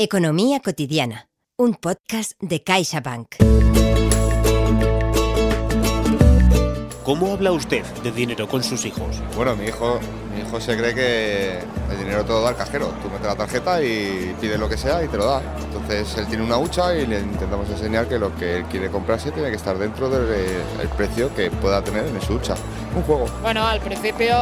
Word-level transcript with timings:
Economía 0.00 0.60
cotidiana, 0.60 1.28
un 1.56 1.74
podcast 1.74 2.34
de 2.40 2.62
CaixaBank. 2.62 3.34
¿Cómo 7.02 7.32
habla 7.32 7.50
usted 7.50 7.84
de 8.04 8.12
dinero 8.12 8.46
con 8.46 8.62
sus 8.62 8.84
hijos? 8.84 9.20
Bueno, 9.34 9.56
mi 9.56 9.64
hijo, 9.64 9.98
mi 10.32 10.42
hijo 10.42 10.60
se 10.60 10.76
cree 10.76 10.94
que 10.94 11.58
el 11.90 11.98
dinero 11.98 12.22
te 12.22 12.28
lo 12.28 12.42
da 12.42 12.50
el 12.50 12.56
cajero. 12.56 12.94
Tú 13.02 13.10
metes 13.10 13.26
la 13.26 13.34
tarjeta 13.34 13.82
y 13.82 14.36
pides 14.40 14.60
lo 14.60 14.68
que 14.68 14.76
sea 14.76 15.02
y 15.02 15.08
te 15.08 15.16
lo 15.16 15.24
da. 15.24 15.42
Entonces 15.64 16.16
él 16.16 16.28
tiene 16.28 16.44
una 16.44 16.58
hucha 16.58 16.94
y 16.94 17.04
le 17.04 17.18
intentamos 17.18 17.68
enseñar 17.68 18.06
que 18.06 18.20
lo 18.20 18.32
que 18.36 18.58
él 18.58 18.64
quiere 18.66 18.90
comprarse 18.90 19.32
tiene 19.32 19.50
que 19.50 19.56
estar 19.56 19.76
dentro 19.78 20.08
del 20.08 20.62
el 20.80 20.88
precio 20.90 21.34
que 21.34 21.50
pueda 21.50 21.82
tener 21.82 22.06
en 22.06 22.20
su 22.22 22.34
hucha. 22.34 22.54
Un 22.94 23.02
juego. 23.02 23.26
Bueno, 23.42 23.66
al 23.66 23.80
principio 23.80 24.36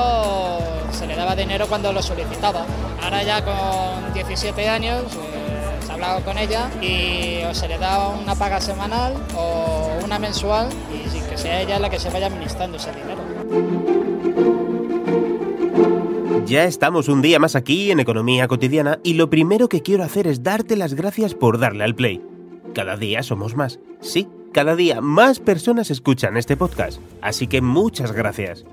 se 0.93 1.07
le 1.07 1.17
daba 1.17 1.35
dinero 1.35 1.67
cuando 1.67 1.95
lo 1.95 2.03
solicitaba. 2.03 2.67
Ahora 3.03 3.23
ya 3.23 3.43
con 3.43 4.13
17 4.13 4.69
años 4.69 5.05
eh, 5.15 5.36
hablado 5.97 6.23
con 6.25 6.37
ella 6.37 6.71
y 6.83 7.43
o 7.45 7.55
se 7.55 7.69
le 7.69 7.79
da 7.79 8.09
una 8.11 8.35
paga 8.35 8.61
semanal 8.61 9.15
o 9.35 9.99
una 10.05 10.19
mensual 10.19 10.69
y 10.93 11.21
que 11.29 11.39
sea 11.39 11.63
ella 11.63 11.79
la 11.79 11.89
que 11.89 11.99
se 11.99 12.11
vaya 12.11 12.27
administrando 12.27 12.77
ese 12.77 12.91
dinero. 12.93 13.23
Ya 16.45 16.65
estamos 16.65 17.09
un 17.09 17.23
día 17.23 17.39
más 17.39 17.57
aquí 17.57 17.91
en 17.91 17.99
Economía 17.99 18.47
Cotidiana 18.47 19.01
y 19.03 19.15
lo 19.15 19.31
primero 19.31 19.69
que 19.69 19.83
quiero 19.83 20.05
hacer 20.05 20.27
es 20.27 20.43
darte 20.43 20.77
las 20.77 20.95
gracias 20.95 21.35
por 21.35 21.59
darle 21.59 21.85
al 21.85 21.95
play. 21.95 22.23
Cada 22.75 22.97
día 22.97 23.23
somos 23.23 23.57
más. 23.57 23.81
Sí, 24.01 24.29
cada 24.53 24.77
día 24.77 25.01
más 25.01 25.41
personas 25.41 25.91
escuchan 25.91 26.37
este 26.37 26.59
podcast, 26.59 27.01
así 27.23 27.47
que 27.47 27.63
muchas 27.63 28.13
gracias. 28.13 28.67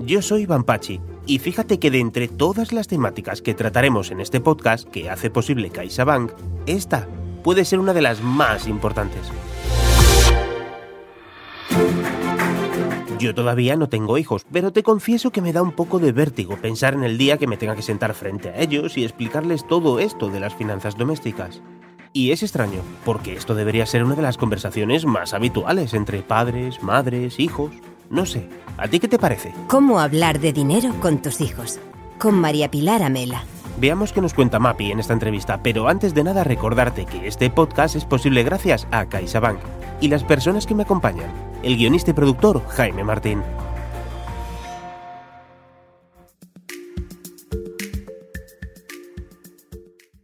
Yo 0.00 0.20
soy 0.20 0.44
Van 0.44 0.64
Pachi 0.64 1.00
y 1.28 1.38
fíjate 1.38 1.78
que 1.78 1.90
de 1.90 2.00
entre 2.00 2.26
todas 2.26 2.72
las 2.72 2.88
temáticas 2.88 3.42
que 3.42 3.52
trataremos 3.52 4.10
en 4.10 4.20
este 4.20 4.40
podcast 4.40 4.88
que 4.88 5.10
hace 5.10 5.28
posible 5.30 5.68
CaixaBank, 5.68 6.32
esta 6.66 7.06
puede 7.44 7.66
ser 7.66 7.78
una 7.80 7.92
de 7.92 8.00
las 8.00 8.22
más 8.22 8.66
importantes. 8.66 9.30
Yo 13.18 13.34
todavía 13.34 13.76
no 13.76 13.90
tengo 13.90 14.16
hijos, 14.16 14.46
pero 14.50 14.72
te 14.72 14.82
confieso 14.82 15.30
que 15.30 15.42
me 15.42 15.52
da 15.52 15.60
un 15.60 15.72
poco 15.72 15.98
de 15.98 16.12
vértigo 16.12 16.56
pensar 16.56 16.94
en 16.94 17.04
el 17.04 17.18
día 17.18 17.36
que 17.36 17.46
me 17.46 17.58
tenga 17.58 17.76
que 17.76 17.82
sentar 17.82 18.14
frente 18.14 18.48
a 18.48 18.60
ellos 18.60 18.96
y 18.96 19.04
explicarles 19.04 19.66
todo 19.66 19.98
esto 19.98 20.30
de 20.30 20.40
las 20.40 20.54
finanzas 20.54 20.96
domésticas. 20.96 21.60
Y 22.14 22.30
es 22.30 22.42
extraño, 22.42 22.80
porque 23.04 23.34
esto 23.34 23.54
debería 23.54 23.84
ser 23.84 24.02
una 24.02 24.14
de 24.14 24.22
las 24.22 24.38
conversaciones 24.38 25.04
más 25.04 25.34
habituales 25.34 25.92
entre 25.92 26.22
padres, 26.22 26.82
madres, 26.82 27.38
hijos. 27.38 27.72
No 28.10 28.24
sé, 28.24 28.48
¿a 28.78 28.88
ti 28.88 29.00
qué 29.00 29.08
te 29.08 29.18
parece? 29.18 29.52
¿Cómo 29.66 30.00
hablar 30.00 30.40
de 30.40 30.52
dinero 30.54 30.94
con 31.00 31.20
tus 31.20 31.42
hijos? 31.42 31.78
Con 32.18 32.40
María 32.40 32.70
Pilar 32.70 33.02
Amela. 33.02 33.44
Veamos 33.78 34.12
qué 34.12 34.22
nos 34.22 34.32
cuenta 34.32 34.58
Mapi 34.58 34.90
en 34.90 34.98
esta 34.98 35.12
entrevista, 35.12 35.62
pero 35.62 35.88
antes 35.88 36.14
de 36.14 36.24
nada 36.24 36.42
recordarte 36.42 37.04
que 37.04 37.28
este 37.28 37.50
podcast 37.50 37.96
es 37.96 38.06
posible 38.06 38.42
gracias 38.42 38.88
a 38.90 39.06
CaixaBank 39.06 39.58
y 40.00 40.08
las 40.08 40.24
personas 40.24 40.66
que 40.66 40.74
me 40.74 40.84
acompañan, 40.84 41.30
el 41.62 41.76
guionista 41.76 42.10
y 42.10 42.14
productor 42.14 42.66
Jaime 42.68 43.04
Martín. 43.04 43.42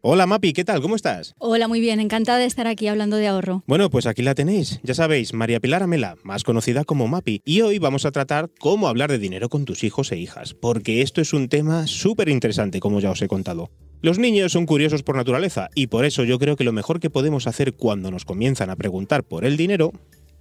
Hola 0.07 0.27
Mapi, 0.27 0.53
¿qué 0.53 0.67
tal? 0.67 0.83
¿Cómo 0.83 0.97
estás? 0.97 1.35
Hola, 1.39 1.67
muy 1.67 1.81
bien, 1.81 1.99
encantada 1.99 2.37
de 2.37 2.45
estar 2.45 2.67
aquí 2.67 2.89
hablando 2.89 3.17
de 3.17 3.27
ahorro. 3.27 3.65
Bueno, 3.67 3.89
pues 3.89 4.05
aquí 4.05 4.21
la 4.21 4.35
tenéis. 4.35 4.79
Ya 4.83 4.93
sabéis, 4.93 5.33
María 5.33 5.61
Pilar 5.61 5.83
Amela, 5.83 6.17
más 6.23 6.45
conocida 6.45 6.85
como 6.85 7.09
Mapi. 7.09 7.41
Y 7.43 7.63
hoy 7.63 7.79
vamos 7.79 8.05
a 8.05 8.13
tratar 8.13 8.51
cómo 8.61 8.89
hablar 8.89 9.11
de 9.11 9.19
dinero 9.19 9.49
con 9.49 9.65
tus 9.65 9.83
hijos 9.83 10.13
e 10.13 10.19
hijas, 10.19 10.53
porque 10.53 11.01
esto 11.01 11.23
es 11.23 11.33
un 11.33 11.49
tema 11.49 11.87
súper 11.87 12.29
interesante, 12.29 12.81
como 12.81 13.01
ya 13.01 13.13
os 13.13 13.23
he 13.23 13.29
contado. 13.29 13.71
Los 14.03 14.19
niños 14.19 14.53
son 14.53 14.67
curiosos 14.67 15.03
por 15.03 15.17
naturaleza 15.17 15.71
y 15.75 15.87
por 15.87 16.05
eso 16.05 16.23
yo 16.25 16.39
creo 16.39 16.57
que 16.57 16.65
lo 16.65 16.73
mejor 16.73 17.01
que 17.01 17.09
podemos 17.09 17.47
hacer 17.47 17.73
cuando 17.73 18.11
nos 18.11 18.27
comienzan 18.27 18.69
a 18.69 18.77
preguntar 18.77 19.25
por 19.25 19.47
el 19.47 19.57
dinero 19.57 19.91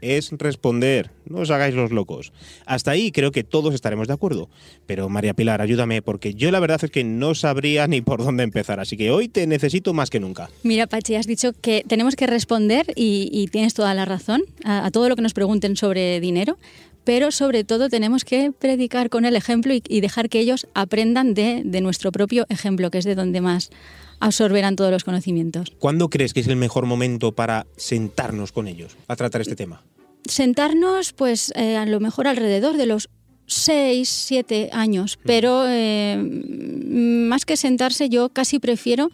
es 0.04 0.32
responder, 0.32 1.12
no 1.26 1.40
os 1.40 1.50
hagáis 1.50 1.74
los 1.74 1.92
locos. 1.92 2.34
Hasta 2.66 2.92
ahí 2.92 3.12
creo 3.12 3.32
que 3.32 3.44
todos 3.44 3.74
estaremos 3.74 4.08
de 4.08 4.14
acuerdo. 4.14 4.50
Pero 4.86 5.10
María 5.10 5.34
Pilar, 5.34 5.62
ayúdame, 5.62 6.02
porque 6.02 6.34
yo 6.34 6.52
la 6.52 6.60
verdad 6.60 6.84
es 6.84 6.92
que 6.92 7.04
no 7.04 7.36
sabría 7.36 7.88
ni 7.88 8.02
por 8.02 8.24
dónde 8.24 8.44
empezar, 8.44 8.80
así 8.80 8.98
que 8.98 9.12
hoy 9.12 9.30
te 9.30 9.48
necesito 9.48 9.94
más 9.94 10.10
que 10.10 10.20
nunca. 10.20 10.50
Mira, 10.64 10.88
Pachi, 10.88 11.16
has 11.16 11.28
dicho 11.28 11.54
que 11.54 11.84
tenemos 11.88 12.16
que 12.16 12.28
responder 12.28 12.88
y, 12.96 13.48
tienes 13.52 13.74
toda 13.74 13.94
la 13.94 14.06
razón 14.06 14.42
a, 14.64 14.86
a, 14.86 14.92
todo 14.92 15.10
lo 15.10 15.16
que 15.16 15.22
nos 15.22 15.34
pregunten 15.34 15.76
sobre 15.76 16.20
dinero. 16.20 16.58
Pero 17.04 17.32
sobre 17.32 17.66
todo 17.66 17.90
tenemos 17.90 18.24
que 18.24 18.52
predicar 18.58 19.10
con 19.10 19.26
el 19.26 19.36
ejemplo 19.36 19.74
y, 19.74 19.84
y 19.90 20.00
dejar 20.00 20.30
que 20.30 20.40
ellos 20.40 20.68
aprendan 20.74 21.34
de, 21.34 21.62
de 21.66 21.82
nuestro 21.82 22.12
propio 22.14 22.46
ejemplo, 22.48 22.90
que 22.92 22.98
es 22.98 23.06
de 23.06 23.16
donde 23.16 23.42
más 23.42 23.72
absorberán 24.20 24.76
todos 24.76 24.92
los 24.92 25.04
conocimientos. 25.04 25.72
¿Cuándo 25.80 26.10
crees 26.10 26.34
que 26.34 26.40
es 26.40 26.48
el 26.48 26.56
mejor 26.56 26.86
momento 26.86 27.32
para 27.32 27.66
sentarnos 27.78 28.52
con 28.52 28.68
ellos 28.68 28.96
a 29.08 29.16
tratar 29.16 29.42
este 29.42 29.56
tema? 29.56 29.84
sentarnos, 30.28 31.14
pues 31.14 31.52
eh, 31.56 31.78
a 31.78 31.86
lo 31.86 32.00
mejor 32.00 32.28
alrededor 32.28 32.78
de 32.78 32.86
los 32.86 33.10
6, 33.48 34.08
7 34.08 34.70
años, 34.72 35.20
pero 35.24 35.66
eh, 35.68 36.18
más 36.18 37.46
que 37.46 37.58
sentarse 37.58 38.10
yo 38.10 38.30
casi 38.30 38.60
prefiero 38.60 39.12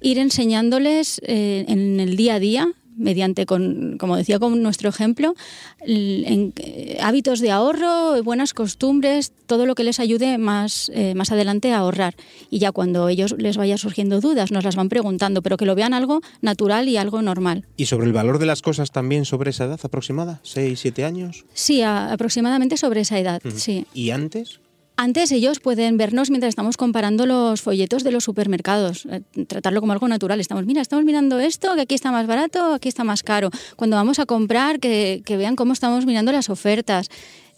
ir 0.00 0.18
enseñándoles 0.18 1.20
eh, 1.24 1.64
en 1.68 2.00
el 2.00 2.16
día 2.16 2.34
a 2.34 2.40
día 2.40 2.72
mediante, 2.96 3.46
con, 3.46 3.96
como 3.98 4.16
decía 4.16 4.38
con 4.38 4.62
nuestro 4.62 4.88
ejemplo, 4.88 5.34
en, 5.80 6.52
eh, 6.56 6.98
hábitos 7.02 7.40
de 7.40 7.50
ahorro, 7.50 8.22
buenas 8.22 8.54
costumbres, 8.54 9.32
todo 9.46 9.66
lo 9.66 9.74
que 9.74 9.84
les 9.84 10.00
ayude 10.00 10.38
más, 10.38 10.90
eh, 10.94 11.14
más 11.14 11.32
adelante 11.32 11.72
a 11.72 11.78
ahorrar. 11.78 12.14
Y 12.50 12.58
ya 12.58 12.72
cuando 12.72 13.08
ellos 13.08 13.34
les 13.38 13.56
vaya 13.56 13.78
surgiendo 13.78 14.20
dudas, 14.20 14.52
nos 14.52 14.64
las 14.64 14.76
van 14.76 14.88
preguntando, 14.88 15.42
pero 15.42 15.56
que 15.56 15.66
lo 15.66 15.74
vean 15.74 15.94
algo 15.94 16.20
natural 16.40 16.88
y 16.88 16.96
algo 16.96 17.22
normal. 17.22 17.66
¿Y 17.76 17.86
sobre 17.86 18.06
el 18.06 18.12
valor 18.12 18.38
de 18.38 18.46
las 18.46 18.62
cosas 18.62 18.90
también 18.90 19.24
sobre 19.24 19.50
esa 19.50 19.64
edad 19.64 19.80
aproximada? 19.82 20.40
¿6, 20.44 20.76
7 20.76 21.04
años? 21.04 21.44
Sí, 21.54 21.82
a, 21.82 22.12
aproximadamente 22.12 22.76
sobre 22.76 23.00
esa 23.02 23.18
edad, 23.18 23.40
uh 23.44 23.48
-huh. 23.48 23.58
sí. 23.58 23.86
¿Y 23.94 24.10
antes? 24.10 24.60
Antes 25.02 25.32
ellos 25.32 25.58
pueden 25.58 25.96
vernos 25.96 26.30
mientras 26.30 26.50
estamos 26.50 26.76
comparando 26.76 27.26
los 27.26 27.60
folletos 27.60 28.04
de 28.04 28.12
los 28.12 28.22
supermercados, 28.22 29.04
eh, 29.06 29.22
tratarlo 29.48 29.80
como 29.80 29.92
algo 29.92 30.06
natural. 30.06 30.38
Estamos, 30.38 30.64
mira, 30.64 30.80
estamos 30.80 31.04
mirando 31.04 31.40
esto, 31.40 31.74
que 31.74 31.80
aquí 31.80 31.96
está 31.96 32.12
más 32.12 32.28
barato, 32.28 32.72
aquí 32.72 32.88
está 32.88 33.02
más 33.02 33.24
caro. 33.24 33.50
Cuando 33.74 33.96
vamos 33.96 34.20
a 34.20 34.26
comprar, 34.26 34.78
que, 34.78 35.22
que 35.24 35.36
vean 35.36 35.56
cómo 35.56 35.72
estamos 35.72 36.06
mirando 36.06 36.30
las 36.30 36.48
ofertas. 36.50 37.08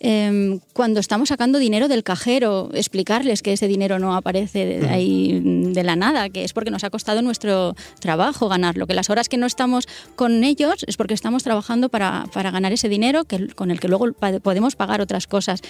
Eh, 0.06 0.58
cuando 0.74 1.00
estamos 1.00 1.30
sacando 1.30 1.58
dinero 1.58 1.88
del 1.88 2.02
cajero, 2.02 2.68
explicarles 2.74 3.40
que 3.40 3.54
ese 3.54 3.68
dinero 3.68 3.98
no 3.98 4.14
aparece 4.14 4.66
de 4.80 4.88
ahí 4.90 5.40
de 5.42 5.82
la 5.82 5.96
nada, 5.96 6.28
que 6.28 6.44
es 6.44 6.52
porque 6.52 6.70
nos 6.70 6.84
ha 6.84 6.90
costado 6.90 7.22
nuestro 7.22 7.74
trabajo 8.00 8.50
ganarlo, 8.50 8.86
que 8.86 8.92
las 8.92 9.08
horas 9.08 9.30
que 9.30 9.38
no 9.38 9.46
estamos 9.46 9.88
con 10.14 10.44
ellos 10.44 10.84
es 10.86 10.98
porque 10.98 11.14
estamos 11.14 11.42
trabajando 11.42 11.88
para, 11.88 12.26
para 12.34 12.50
ganar 12.50 12.70
ese 12.74 12.90
dinero 12.90 13.24
que, 13.24 13.48
con 13.48 13.70
el 13.70 13.80
que 13.80 13.88
luego 13.88 14.12
podemos 14.42 14.76
pagar 14.76 15.00
otras 15.00 15.26
cosas. 15.26 15.62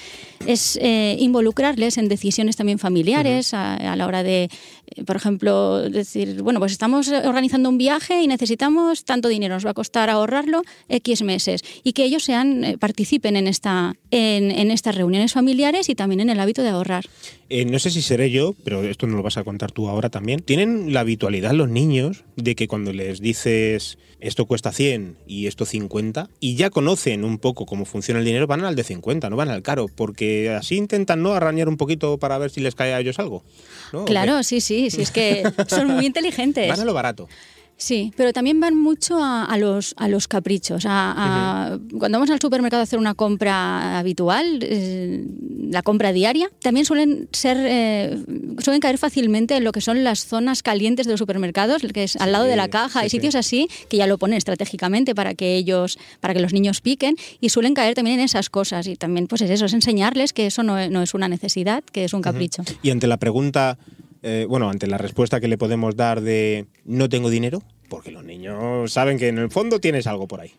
Es 0.49 0.81
eh, 0.83 1.17
involucrarles 1.21 1.97
en 1.97 2.09
decisiones 2.09 2.57
también 2.57 2.81
familiares 2.81 3.53
uh 3.53 3.57
-huh. 3.57 3.87
a, 3.87 3.93
a, 3.93 3.97
la 3.97 4.07
hora 4.09 4.25
de, 4.25 4.51
eh, 4.97 5.05
por 5.05 5.15
ejemplo, 5.15 5.89
decir, 5.89 6.43
bueno, 6.43 6.59
pues 6.59 6.73
estamos 6.73 7.07
organizando 7.07 7.69
un 7.69 7.79
viaje 7.79 8.21
y 8.21 8.27
necesitamos 8.27 9.05
tanto 9.05 9.29
dinero, 9.29 9.55
nos 9.55 9.65
va 9.65 9.71
a 9.71 9.75
costar 9.75 10.11
ahorrarlo 10.11 10.63
X 10.89 11.23
meses 11.23 11.63
y 11.85 11.93
que 11.93 12.05
ellos 12.05 12.25
sean, 12.25 12.65
eh, 12.65 12.79
participen 12.79 13.37
en 13.37 13.47
esta 13.47 13.95
en, 14.25 14.51
en, 14.51 14.71
estas 14.71 14.95
reuniones 14.95 15.33
familiares 15.33 15.89
y 15.89 15.95
también 15.95 16.21
en 16.21 16.31
el 16.31 16.41
hábito 16.41 16.63
de 16.63 16.71
ahorrar. 16.71 17.05
Eh, 17.49 17.65
no 17.65 17.79
sé 17.79 17.91
si 17.91 18.03
seré 18.03 18.31
yo, 18.31 18.55
pero 18.65 18.83
esto 18.83 19.07
no 19.07 19.17
lo 19.17 19.23
vas 19.23 19.37
a 19.37 19.45
contar 19.45 19.71
tú 19.71 19.89
ahora 19.89 20.09
también. 20.09 20.41
¿Tienen 20.41 20.93
la 20.93 21.01
habitualidad 21.01 21.53
los 21.53 21.69
niños 21.69 22.25
de 22.37 22.55
que 22.55 22.69
cuando 22.69 22.93
les 22.93 23.21
dices 23.21 23.99
esto 24.21 24.47
cuesta 24.47 24.73
100 24.73 25.19
y 25.27 25.49
esto 25.49 25.67
50 25.67 26.31
y 26.41 26.57
ya 26.57 26.71
conocen 26.71 27.25
un 27.25 27.39
poco 27.39 27.67
cómo 27.67 27.85
funciona 27.85 28.21
el 28.21 28.27
dinero, 28.27 28.47
van 28.47 28.65
al 28.65 28.75
de 28.75 28.83
50, 28.83 29.29
no 29.29 29.37
van 29.37 29.51
al 29.51 29.63
caro, 29.63 29.87
porque 29.95 30.51
así 30.51 30.77
intentan 30.77 31.23
no 31.23 31.35
arrañar 31.35 31.69
un 31.69 31.77
poquito 31.77 32.17
para 32.19 32.39
ver 32.39 32.51
si 32.51 32.61
les 32.61 32.75
cae 32.75 32.95
a 32.95 33.01
ellos 33.01 33.19
algo? 33.19 33.45
¿no? 33.93 34.07
Claro, 34.07 34.43
sí, 34.43 34.63
sí, 34.63 34.91
sí, 34.91 35.03
es 35.03 35.11
que 35.11 35.43
son 35.69 35.89
muy 35.89 36.07
inteligentes. 36.07 36.69
Van 36.69 36.81
a 36.81 36.85
lo 36.87 36.95
barato. 36.95 37.29
Sí, 37.77 38.13
pero 38.17 38.33
también 38.33 38.61
van 38.61 38.77
mucho 38.77 39.23
a, 39.23 39.45
a 39.45 39.59
los, 39.59 39.95
a 39.99 40.09
los 40.09 40.29
caprichos. 40.29 40.87
A, 40.87 40.91
a, 41.13 41.75
uh 41.75 41.79
-huh. 41.79 41.99
Cuando 41.99 42.19
vamos 42.19 42.31
al 42.31 42.41
supermercado 42.41 42.81
a 42.81 42.85
hacer 42.85 42.99
una 42.99 43.15
compra 43.15 43.99
habitual, 43.99 44.61
eh, 44.63 45.27
la 45.71 45.83
compra 45.83 46.13
diaria, 46.13 46.49
también 46.63 46.87
suelen 46.87 47.29
ser 47.33 47.57
eh, 47.61 48.17
suelen 48.59 48.81
caer 48.81 48.97
fácilmente 48.97 49.57
en 49.57 49.65
lo 49.65 49.73
que 49.73 49.81
son 49.81 50.05
las 50.05 50.25
zonas 50.25 50.63
calientes 50.63 51.07
de 51.07 51.13
los 51.13 51.19
supermercados, 51.19 51.83
que 51.93 52.05
es 52.05 52.13
sí, 52.13 52.19
al 52.21 52.31
lado 52.33 52.45
de 52.45 52.57
la 52.57 52.69
caja, 52.69 53.01
sí, 53.01 53.05
hay 53.05 53.11
sitios 53.11 53.33
sí. 53.33 53.39
así 53.39 53.69
que 53.89 53.97
ya 53.97 54.07
lo 54.07 54.19
ponen 54.19 54.37
estratégicamente 54.39 55.15
para 55.15 55.35
que 55.35 55.57
ellos, 55.57 55.99
para 56.21 56.33
que 56.33 56.41
los 56.41 56.53
niños 56.53 56.81
piquen, 56.81 57.17
y 57.41 57.49
suelen 57.49 57.75
caer 57.75 57.95
también 57.95 58.21
en 58.21 58.25
esas 58.25 58.51
cosas. 58.51 58.87
Y 58.87 58.95
también, 58.97 59.27
pues 59.27 59.43
es 59.43 59.51
eso, 59.51 59.65
es 59.67 59.73
enseñarles 59.75 60.33
que 60.33 60.47
eso 60.47 60.63
no, 60.63 60.89
no 60.91 61.03
es 61.03 61.13
una 61.15 61.29
necesidad, 61.29 61.83
que 61.93 62.05
es 62.05 62.13
un 62.15 62.23
capricho. 62.23 62.63
Uh 62.63 62.67
-huh. 62.67 62.79
Y 62.83 62.91
ante 62.91 63.07
la 63.09 63.17
pregunta 63.17 63.79
eh, 64.25 64.47
bueno, 64.49 64.71
ante 64.71 64.87
la 64.87 64.97
respuesta 64.97 65.39
que 65.39 65.49
le 65.49 65.59
podemos 65.59 65.97
dar 65.97 66.23
de 66.23 66.67
no 66.85 67.11
tengo 67.11 67.29
dinero, 67.29 67.63
porque 67.91 68.11
los 68.11 68.25
niños 68.25 68.91
saben 68.91 69.19
que 69.19 69.29
en 69.29 69.37
el 69.39 69.51
fondo 69.51 69.81
tienes 69.81 70.07
algo 70.07 70.27
por 70.27 70.41
ahí. 70.41 70.53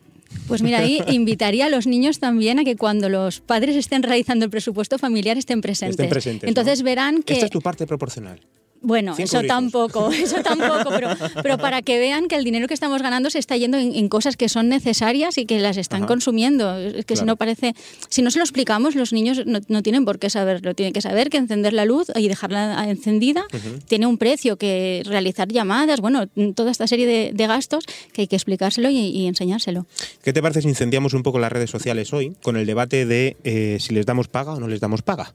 Pues 0.46 0.62
mira, 0.62 0.78
ahí 0.78 1.02
invitaría 1.08 1.66
a 1.66 1.68
los 1.68 1.86
niños 1.86 2.20
también 2.20 2.60
a 2.60 2.64
que 2.64 2.76
cuando 2.76 3.08
los 3.08 3.40
padres 3.40 3.74
estén 3.74 4.04
realizando 4.04 4.44
el 4.44 4.50
presupuesto 4.52 4.98
familiar 4.98 5.36
estén 5.36 5.60
presentes. 5.60 5.94
Estén 5.94 6.08
presentes 6.08 6.48
Entonces 6.48 6.78
¿no? 6.80 6.84
verán 6.84 7.22
que... 7.24 7.34
Esta 7.34 7.46
es 7.46 7.52
tu 7.52 7.60
parte 7.60 7.86
proporcional. 7.86 8.40
Bueno, 8.86 9.16
Cinco 9.16 9.24
eso 9.24 9.42
tampoco, 9.42 10.10
eso 10.12 10.36
tampoco, 10.42 10.90
pero, 10.90 11.08
pero 11.42 11.58
para 11.58 11.82
que 11.82 11.98
vean 11.98 12.28
que 12.28 12.36
el 12.36 12.44
dinero 12.44 12.68
que 12.68 12.74
estamos 12.74 13.02
ganando 13.02 13.30
se 13.30 13.40
está 13.40 13.56
yendo 13.56 13.78
en, 13.78 13.96
en 13.96 14.08
cosas 14.08 14.36
que 14.36 14.48
son 14.48 14.68
necesarias 14.68 15.38
y 15.38 15.44
que 15.44 15.58
las 15.58 15.76
están 15.76 16.02
Ajá. 16.02 16.06
consumiendo. 16.06 16.78
Es 16.78 17.04
que 17.04 17.16
si 17.16 17.24
no 17.24 17.34
parece, 17.36 17.74
si 18.08 18.22
no 18.22 18.30
se 18.30 18.38
lo 18.38 18.44
explicamos, 18.44 18.94
los 18.94 19.12
niños 19.12 19.42
no, 19.44 19.58
no 19.66 19.82
tienen 19.82 20.04
por 20.04 20.20
qué 20.20 20.30
saberlo. 20.30 20.72
Tienen 20.74 20.92
que 20.92 21.00
saber 21.00 21.30
que 21.30 21.36
encender 21.36 21.72
la 21.72 21.84
luz 21.84 22.06
y 22.14 22.28
dejarla 22.28 22.88
encendida 22.88 23.44
tiene 23.88 24.06
un 24.06 24.18
precio, 24.18 24.56
que 24.56 25.02
realizar 25.04 25.48
llamadas, 25.48 26.00
bueno, 26.00 26.28
toda 26.54 26.70
esta 26.70 26.86
serie 26.86 27.06
de, 27.06 27.32
de 27.34 27.46
gastos 27.48 27.84
que 28.12 28.22
hay 28.22 28.26
que 28.28 28.36
explicárselo 28.36 28.88
y, 28.88 28.98
y 28.98 29.26
enseñárselo. 29.26 29.86
¿Qué 30.22 30.32
te 30.32 30.42
parece 30.42 30.62
si 30.62 30.68
incendiamos 30.68 31.12
un 31.12 31.24
poco 31.24 31.40
las 31.40 31.50
redes 31.50 31.70
sociales 31.70 32.12
hoy 32.12 32.36
con 32.42 32.56
el 32.56 32.66
debate 32.66 33.04
de 33.04 33.36
eh, 33.42 33.78
si 33.80 33.94
les 33.94 34.06
damos 34.06 34.28
paga 34.28 34.52
o 34.52 34.60
no 34.60 34.68
les 34.68 34.78
damos 34.78 35.02
paga? 35.02 35.34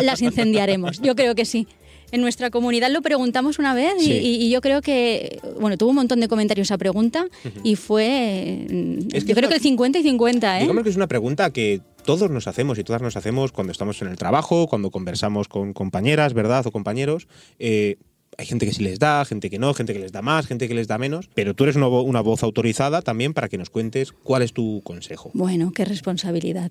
Las 0.00 0.22
incendiaremos, 0.22 1.00
yo 1.00 1.16
creo 1.16 1.34
que 1.34 1.44
sí. 1.44 1.66
En 2.10 2.20
nuestra 2.20 2.50
comunidad 2.50 2.90
lo 2.90 3.02
preguntamos 3.02 3.58
una 3.58 3.74
vez 3.74 3.94
y, 4.00 4.04
Sí. 4.04 4.12
y- 4.12 4.46
y 4.46 4.50
yo 4.50 4.60
creo 4.60 4.80
que, 4.82 5.40
bueno, 5.60 5.76
tuvo 5.76 5.90
un 5.90 5.96
montón 5.96 6.20
de 6.20 6.28
comentarios 6.28 6.66
esa 6.68 6.78
pregunta 6.78 7.26
y 7.62 7.76
fue, 7.76 8.66
mm, 8.70 8.98
Es 9.14 9.24
que 9.24 9.30
yo 9.30 9.34
creo 9.36 9.48
que 9.48 9.56
el 9.56 9.60
50 9.60 9.98
y 9.98 10.02
50, 10.02 10.58
¿eh? 10.58 10.62
Digamos 10.62 10.82
que 10.84 10.90
es 10.90 10.96
una 10.96 11.06
pregunta 11.06 11.50
que 11.52 11.80
todos 12.04 12.30
nos 12.30 12.46
hacemos 12.46 12.78
y 12.78 12.84
todas 12.84 13.02
nos 13.02 13.16
hacemos 13.16 13.52
cuando 13.52 13.70
estamos 13.72 14.00
en 14.00 14.08
el 14.08 14.16
trabajo, 14.16 14.66
cuando 14.68 14.90
conversamos 14.90 15.48
con 15.48 15.74
compañeras, 15.74 16.32
¿verdad? 16.32 16.66
O 16.66 16.70
compañeros. 16.70 17.28
Eh, 17.58 17.96
hay 18.36 18.46
gente 18.46 18.66
que 18.66 18.72
sí 18.72 18.82
les 18.82 18.98
da, 18.98 19.24
gente 19.24 19.50
que 19.50 19.58
no, 19.58 19.74
gente 19.74 19.92
que 19.92 19.98
les 19.98 20.12
da 20.12 20.22
más, 20.22 20.46
gente 20.46 20.68
que 20.68 20.74
les 20.74 20.86
da 20.86 20.98
menos, 20.98 21.28
pero 21.34 21.54
tú 21.54 21.64
eres 21.64 21.76
una, 21.76 21.86
vo- 21.86 22.04
una 22.04 22.20
voz 22.20 22.42
autorizada 22.42 23.02
también 23.02 23.34
para 23.34 23.48
que 23.48 23.58
nos 23.58 23.70
cuentes 23.70 24.12
cuál 24.12 24.42
es 24.42 24.52
tu 24.52 24.80
consejo. 24.84 25.30
Bueno, 25.34 25.72
qué 25.74 25.84
responsabilidad. 25.84 26.70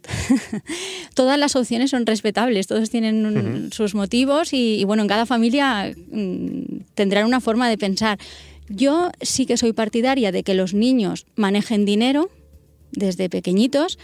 Todas 1.14 1.38
las 1.40 1.56
opciones 1.56 1.90
son 1.92 2.06
respetables, 2.06 2.68
todos 2.68 2.90
tienen 2.90 3.26
un- 3.26 3.70
sus 3.72 3.96
motivos 3.96 4.54
y, 4.54 4.76
y, 4.80 4.84
bueno, 4.84 5.02
en 5.04 5.10
cada 5.10 5.26
familia 5.26 5.94
mm, 6.12 6.62
tendrán 6.96 7.26
una 7.26 7.42
forma 7.42 7.70
de 7.70 7.78
pensar. 7.78 8.18
Yo 8.70 9.10
sí 9.22 9.46
que 9.46 9.58
soy 9.58 9.74
partidaria 9.74 10.32
de 10.32 10.44
que 10.44 10.54
los 10.54 10.74
niños 10.74 11.26
manejen 11.36 11.86
dinero 11.86 12.30
desde 12.92 13.30
pequeñitos 13.30 13.98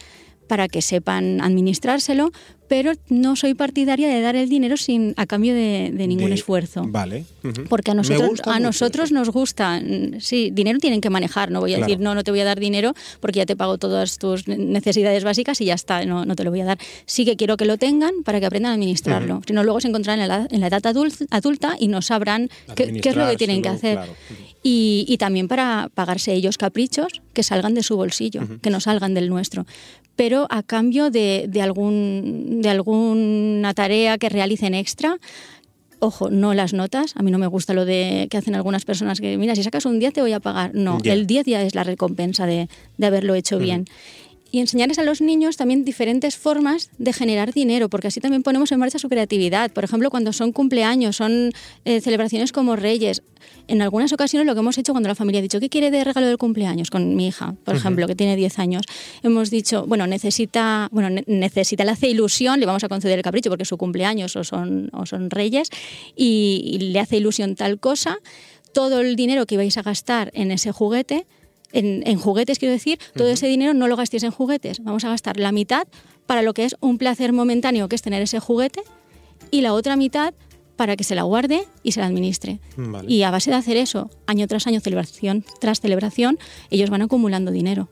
para 0.48 0.68
que 0.68 0.82
sepan 0.82 1.40
administrárselo, 1.42 2.32
pero 2.68 2.94
no 3.10 3.36
soy 3.36 3.54
partidaria 3.54 4.08
de 4.08 4.22
dar 4.22 4.36
el 4.36 4.50
dinero 4.50 4.78
sin 4.78 5.14
a 5.18 5.26
cambio 5.28 5.54
de, 5.54 5.92
de 5.94 6.08
ningún 6.08 6.30
De- 6.30 6.36
esfuerzo. 6.36 6.84
Vale. 6.88 7.26
Porque 7.70 7.92
a 7.92 7.94
nosotros, 7.94 8.42
a 8.46 8.60
nosotros 8.60 9.06
eso. 9.06 9.16
nos 9.16 9.30
gusta, 9.30 9.82
sí, 10.20 10.50
dinero 10.52 10.80
tienen 10.80 11.00
que 11.02 11.10
manejar, 11.10 11.52
no 11.52 11.60
voy 11.60 11.74
a 11.74 11.78
Claro. 11.78 11.90
decir, 11.90 12.04
no, 12.04 12.16
no 12.16 12.24
te 12.24 12.32
voy 12.32 12.40
a 12.40 12.46
dar 12.46 12.60
dinero 12.60 12.94
porque 13.20 13.40
ya 13.40 13.46
te 13.46 13.56
pago 13.56 13.78
todas 13.78 14.18
tus 14.18 14.48
necesidades 14.48 15.24
básicas 15.24 15.60
y 15.62 15.66
ya 15.66 15.74
está, 15.76 16.04
no, 16.06 16.26
no 16.26 16.36
te 16.36 16.44
lo 16.44 16.50
voy 16.52 16.62
a 16.62 16.66
dar. 16.66 16.78
Sí 17.06 17.26
que 17.26 17.36
quiero 17.36 17.58
que 17.58 17.66
lo 17.66 17.78
tengan 17.78 18.12
para 18.24 18.40
que 18.40 18.46
aprendan 18.48 18.72
a 18.72 18.74
administrarlo, 18.76 19.42
si 19.46 19.54
no 19.54 19.64
luego 19.64 19.80
se 19.82 19.90
encontrarán 19.90 20.22
en 20.22 20.28
la, 20.30 20.48
en 20.50 20.60
la 20.62 20.68
edad 20.68 20.82
adul- 20.84 21.28
adulta 21.30 21.76
y 21.80 21.90
no 21.90 22.02
sabrán 22.02 22.50
qué, 22.76 22.92
qué 23.02 23.10
es 23.10 23.16
lo 23.16 23.28
que 23.30 23.36
tienen 23.38 23.62
que 23.62 23.70
hacer. 23.70 24.00
Y, 24.66 25.06
y 25.10 25.18
también 25.18 25.50
para 25.50 25.90
pagarse 25.94 26.34
ellos 26.34 26.58
caprichos 26.58 27.08
que 27.34 27.44
salgan 27.44 27.74
de 27.74 27.84
su 27.84 27.98
bolsillo, 27.98 28.42
que 28.62 28.70
no 28.70 28.80
salgan 28.80 29.14
del 29.14 29.28
nuestro. 29.30 29.66
Pero 30.16 30.46
a 30.52 30.62
cambio 30.62 31.10
de, 31.10 31.46
de, 31.50 31.62
algún, 31.64 32.53
de 32.62 32.70
alguna 32.70 33.74
tarea 33.74 34.18
que 34.18 34.30
realicen 34.30 34.74
extra, 34.74 35.18
ojo, 36.00 36.30
no 36.30 36.54
las 36.54 36.74
notas. 36.74 37.14
A 37.16 37.24
mí 37.24 37.32
no 37.32 37.38
me 37.38 37.48
gusta 37.48 37.74
lo 37.74 37.86
de 37.86 38.28
que 38.30 38.38
hacen 38.38 38.56
algunas 38.56 38.86
personas 38.86 39.20
que, 39.20 39.38
mira, 39.38 39.56
si 39.56 39.64
sacas 39.64 39.86
un 39.86 40.00
10 40.00 40.14
te 40.14 40.22
voy 40.22 40.34
a 40.34 40.40
pagar. 40.40 40.72
No, 40.74 41.00
el 41.04 41.26
10 41.26 41.46
ya 41.46 41.62
es 41.62 41.76
la 41.76 41.84
recompensa 41.84 42.46
de, 42.46 42.68
de 42.98 43.08
haberlo 43.08 43.36
hecho 43.36 43.58
bien. 43.58 43.86
Y 44.54 44.60
enseñarles 44.60 45.00
a 45.00 45.04
los 45.04 45.20
niños 45.20 45.58
también 45.58 45.84
diferentes 45.84 46.38
formas 46.38 46.92
de 47.00 47.12
generar 47.12 47.54
dinero, 47.54 47.90
porque 47.90 48.10
así 48.10 48.20
también 48.20 48.44
ponemos 48.44 48.72
en 48.72 48.78
marcha 48.78 49.00
su 49.00 49.10
creatividad. 49.10 49.72
Por 49.72 49.84
ejemplo, 49.84 50.12
cuando 50.12 50.32
son 50.32 50.52
cumpleaños, 50.52 51.16
son 51.16 51.52
eh, 51.86 52.02
celebraciones 52.02 52.52
como 52.52 52.76
Reyes. 52.76 53.24
En 53.68 53.82
algunas 53.82 54.14
ocasiones 54.14 54.46
lo 54.46 54.54
que 54.54 54.60
hemos 54.60 54.78
hecho 54.78 54.94
cuando 54.94 55.10
la 55.10 55.16
familia 55.16 55.40
ha 55.40 55.42
dicho, 55.42 55.60
¿qué 55.60 55.70
quiere 55.70 55.90
de 55.90 56.04
regalo 56.04 56.28
del 56.28 56.38
cumpleaños? 56.38 56.92
Con 56.92 57.16
mi 57.16 57.26
hija, 57.30 57.56
por 57.64 57.76
ejemplo, 57.76 58.06
que 58.06 58.14
tiene 58.14 58.36
10 58.36 58.60
años. 58.60 58.84
Hemos 59.24 59.50
dicho, 59.50 59.86
bueno, 59.88 60.06
necesita, 60.06 60.88
bueno, 60.92 61.10
ne- 61.10 61.24
necesita, 61.26 61.84
le 61.84 61.90
hace 61.90 62.10
ilusión, 62.10 62.60
le 62.60 62.68
vamos 62.68 62.84
a 62.84 62.90
conceder 62.90 63.18
el 63.18 63.24
capricho 63.24 63.50
porque 63.50 63.64
es 63.64 63.70
su 63.70 63.78
cumpleaños 63.78 64.36
o 64.36 64.44
son, 64.44 64.92
o 64.94 65.08
son 65.08 65.32
Reyes, 65.32 65.70
y, 66.16 66.62
y 66.76 66.78
le 66.92 67.00
hace 67.00 67.18
ilusión 67.18 67.56
tal 67.56 67.80
cosa. 67.80 68.20
Todo 68.72 69.02
el 69.02 69.16
dinero 69.16 69.48
que 69.48 69.58
vais 69.58 69.76
a 69.80 69.82
gastar 69.82 70.30
en 70.36 70.52
ese 70.52 70.72
juguete, 70.72 71.26
en, 71.74 72.04
en 72.08 72.18
juguetes 72.18 72.60
quiero 72.60 72.72
decir, 72.72 73.00
todo 73.16 73.28
ese 73.28 73.48
dinero 73.48 73.74
no 73.74 73.88
lo 73.88 73.98
gastéis 73.98 74.24
en 74.24 74.32
juguetes. 74.32 74.82
Vamos 74.84 75.04
a 75.04 75.10
gastar 75.10 75.38
la 75.38 75.52
mitad 75.52 75.88
para 76.26 76.42
lo 76.42 76.54
que 76.54 76.64
es 76.64 76.78
un 76.80 76.98
placer 76.98 77.34
momentáneo, 77.34 77.90
que 77.90 77.96
es 77.96 78.02
tener 78.02 78.22
ese 78.22 78.40
juguete, 78.40 78.82
y 79.52 79.62
la 79.62 79.74
otra 79.74 79.98
mitad 79.98 80.34
para 80.76 80.96
que 80.96 81.04
se 81.04 81.16
la 81.16 81.24
guarde 81.24 81.66
y 81.84 81.92
se 81.92 82.00
la 82.00 82.08
administre. 82.08 82.60
Vale. 82.78 83.12
Y 83.12 83.24
a 83.24 83.32
base 83.32 83.52
de 83.52 83.58
hacer 83.58 83.78
eso, 83.78 84.10
año 84.26 84.48
tras 84.48 84.66
año, 84.68 84.80
celebración 84.80 85.46
tras 85.60 85.82
celebración, 85.82 86.40
ellos 86.70 86.90
van 86.90 87.02
acumulando 87.02 87.52
dinero. 87.52 87.90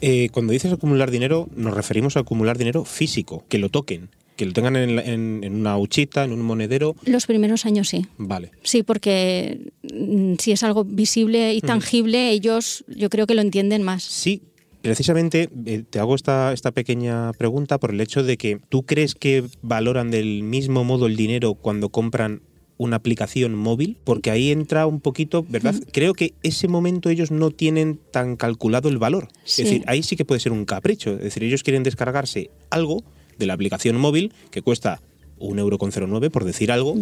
Eh, 0.00 0.28
cuando 0.32 0.52
dices 0.52 0.72
acumular 0.72 1.10
dinero, 1.10 1.48
nos 1.54 1.74
referimos 1.74 2.16
a 2.16 2.20
acumular 2.20 2.58
dinero 2.58 2.84
físico, 2.84 3.44
que 3.48 3.58
lo 3.58 3.68
toquen, 3.68 4.10
que 4.36 4.46
lo 4.46 4.52
tengan 4.52 4.76
en, 4.76 4.98
en 5.44 5.54
una 5.54 5.78
huchita, 5.78 6.24
en 6.24 6.32
un 6.32 6.42
monedero. 6.42 6.96
Los 7.04 7.26
primeros 7.26 7.66
años 7.66 7.88
sí. 7.88 8.06
Vale. 8.18 8.50
Sí, 8.62 8.82
porque 8.82 9.72
mm, 9.82 10.34
si 10.38 10.52
es 10.52 10.62
algo 10.62 10.84
visible 10.84 11.54
y 11.54 11.60
tangible, 11.60 12.30
ellos 12.30 12.84
yo 12.88 13.10
creo 13.10 13.26
que 13.26 13.34
lo 13.34 13.42
entienden 13.42 13.82
más. 13.82 14.02
Sí, 14.02 14.42
precisamente 14.82 15.48
eh, 15.66 15.82
te 15.88 15.98
hago 15.98 16.14
esta, 16.14 16.52
esta 16.52 16.72
pequeña 16.72 17.32
pregunta 17.32 17.78
por 17.78 17.92
el 17.92 18.00
hecho 18.00 18.22
de 18.22 18.36
que 18.36 18.58
tú 18.68 18.82
crees 18.82 19.14
que 19.14 19.44
valoran 19.62 20.10
del 20.10 20.42
mismo 20.42 20.84
modo 20.84 21.06
el 21.06 21.16
dinero 21.16 21.54
cuando 21.54 21.88
compran 21.88 22.42
una 22.76 22.96
aplicación 22.96 23.54
móvil, 23.54 23.96
porque 24.04 24.30
ahí 24.30 24.50
entra 24.50 24.86
un 24.86 25.00
poquito, 25.00 25.46
¿verdad? 25.48 25.76
Creo 25.92 26.12
que 26.12 26.34
ese 26.42 26.66
momento 26.66 27.08
ellos 27.08 27.30
no 27.30 27.50
tienen 27.50 28.00
tan 28.10 28.36
calculado 28.36 28.88
el 28.88 28.98
valor. 28.98 29.28
Sí. 29.44 29.62
Es 29.62 29.68
decir, 29.68 29.84
ahí 29.86 30.02
sí 30.02 30.16
que 30.16 30.24
puede 30.24 30.40
ser 30.40 30.52
un 30.52 30.64
capricho. 30.64 31.12
Es 31.12 31.20
decir, 31.20 31.44
ellos 31.44 31.62
quieren 31.62 31.84
descargarse 31.84 32.50
algo 32.70 33.04
de 33.38 33.46
la 33.46 33.54
aplicación 33.54 33.96
móvil 33.98 34.32
que 34.50 34.62
cuesta 34.62 35.00
un 35.38 35.58
euro 35.58 35.78
con 35.78 35.90
09, 35.90 36.30
por 36.30 36.44
decir 36.44 36.70
algo. 36.72 36.96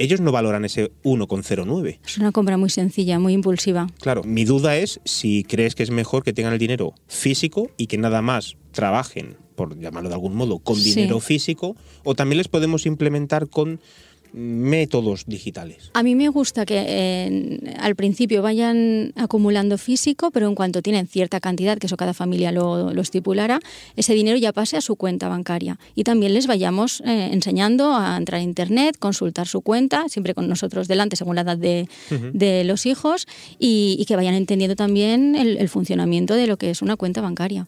Ellos 0.00 0.20
no 0.20 0.30
valoran 0.30 0.64
ese 0.64 0.92
1,09. 1.02 1.98
Es 2.06 2.18
una 2.18 2.30
compra 2.30 2.56
muy 2.56 2.70
sencilla, 2.70 3.18
muy 3.18 3.32
impulsiva. 3.32 3.88
Claro, 4.00 4.22
mi 4.22 4.44
duda 4.44 4.76
es 4.76 5.00
si 5.04 5.42
crees 5.42 5.74
que 5.74 5.82
es 5.82 5.90
mejor 5.90 6.22
que 6.22 6.32
tengan 6.32 6.52
el 6.52 6.58
dinero 6.60 6.94
físico 7.08 7.70
y 7.76 7.88
que 7.88 7.98
nada 7.98 8.22
más 8.22 8.56
trabajen, 8.70 9.36
por 9.56 9.76
llamarlo 9.76 10.08
de 10.08 10.14
algún 10.14 10.36
modo, 10.36 10.60
con 10.60 10.76
Sí. 10.76 10.94
dinero 10.94 11.18
físico, 11.18 11.74
o 12.04 12.14
también 12.14 12.36
les 12.38 12.46
podemos 12.46 12.86
implementar 12.86 13.48
con 13.48 13.80
métodos 14.32 15.24
digitales. 15.26 15.90
A 15.94 16.02
mí 16.02 16.14
me 16.14 16.28
gusta 16.28 16.66
que 16.66 16.84
eh, 16.86 17.74
al 17.78 17.94
principio 17.96 18.42
vayan 18.42 19.12
acumulando 19.16 19.78
físico, 19.78 20.30
pero 20.30 20.48
en 20.48 20.54
cuanto 20.54 20.82
tienen 20.82 21.06
cierta 21.06 21.40
cantidad, 21.40 21.78
que 21.78 21.86
eso 21.86 21.96
cada 21.96 22.14
familia 22.14 22.52
lo, 22.52 22.92
lo 22.92 23.02
estipulará, 23.02 23.60
ese 23.96 24.14
dinero 24.14 24.36
ya 24.38 24.52
pase 24.52 24.76
a 24.76 24.80
su 24.80 24.96
cuenta 24.96 25.28
bancaria. 25.28 25.78
Y 25.94 26.04
también 26.04 26.34
les 26.34 26.46
vayamos 26.46 27.00
eh, 27.00 27.30
enseñando 27.32 27.94
a 27.94 28.16
entrar 28.16 28.40
a 28.40 28.42
Internet, 28.42 28.96
consultar 28.98 29.46
su 29.46 29.60
cuenta, 29.60 30.08
siempre 30.08 30.34
con 30.34 30.48
nosotros 30.48 30.88
delante, 30.88 31.16
según 31.16 31.36
la 31.36 31.42
edad 31.42 31.56
de, 31.56 31.88
de 32.32 32.64
los 32.64 32.86
hijos, 32.86 33.26
y, 33.58 33.96
y 33.98 34.04
que 34.04 34.16
vayan 34.16 34.34
entendiendo 34.34 34.76
también 34.76 35.34
el, 35.34 35.56
el 35.56 35.68
funcionamiento 35.68 36.34
de 36.34 36.46
lo 36.46 36.56
que 36.56 36.70
es 36.70 36.82
una 36.82 36.96
cuenta 36.96 37.20
bancaria. 37.20 37.66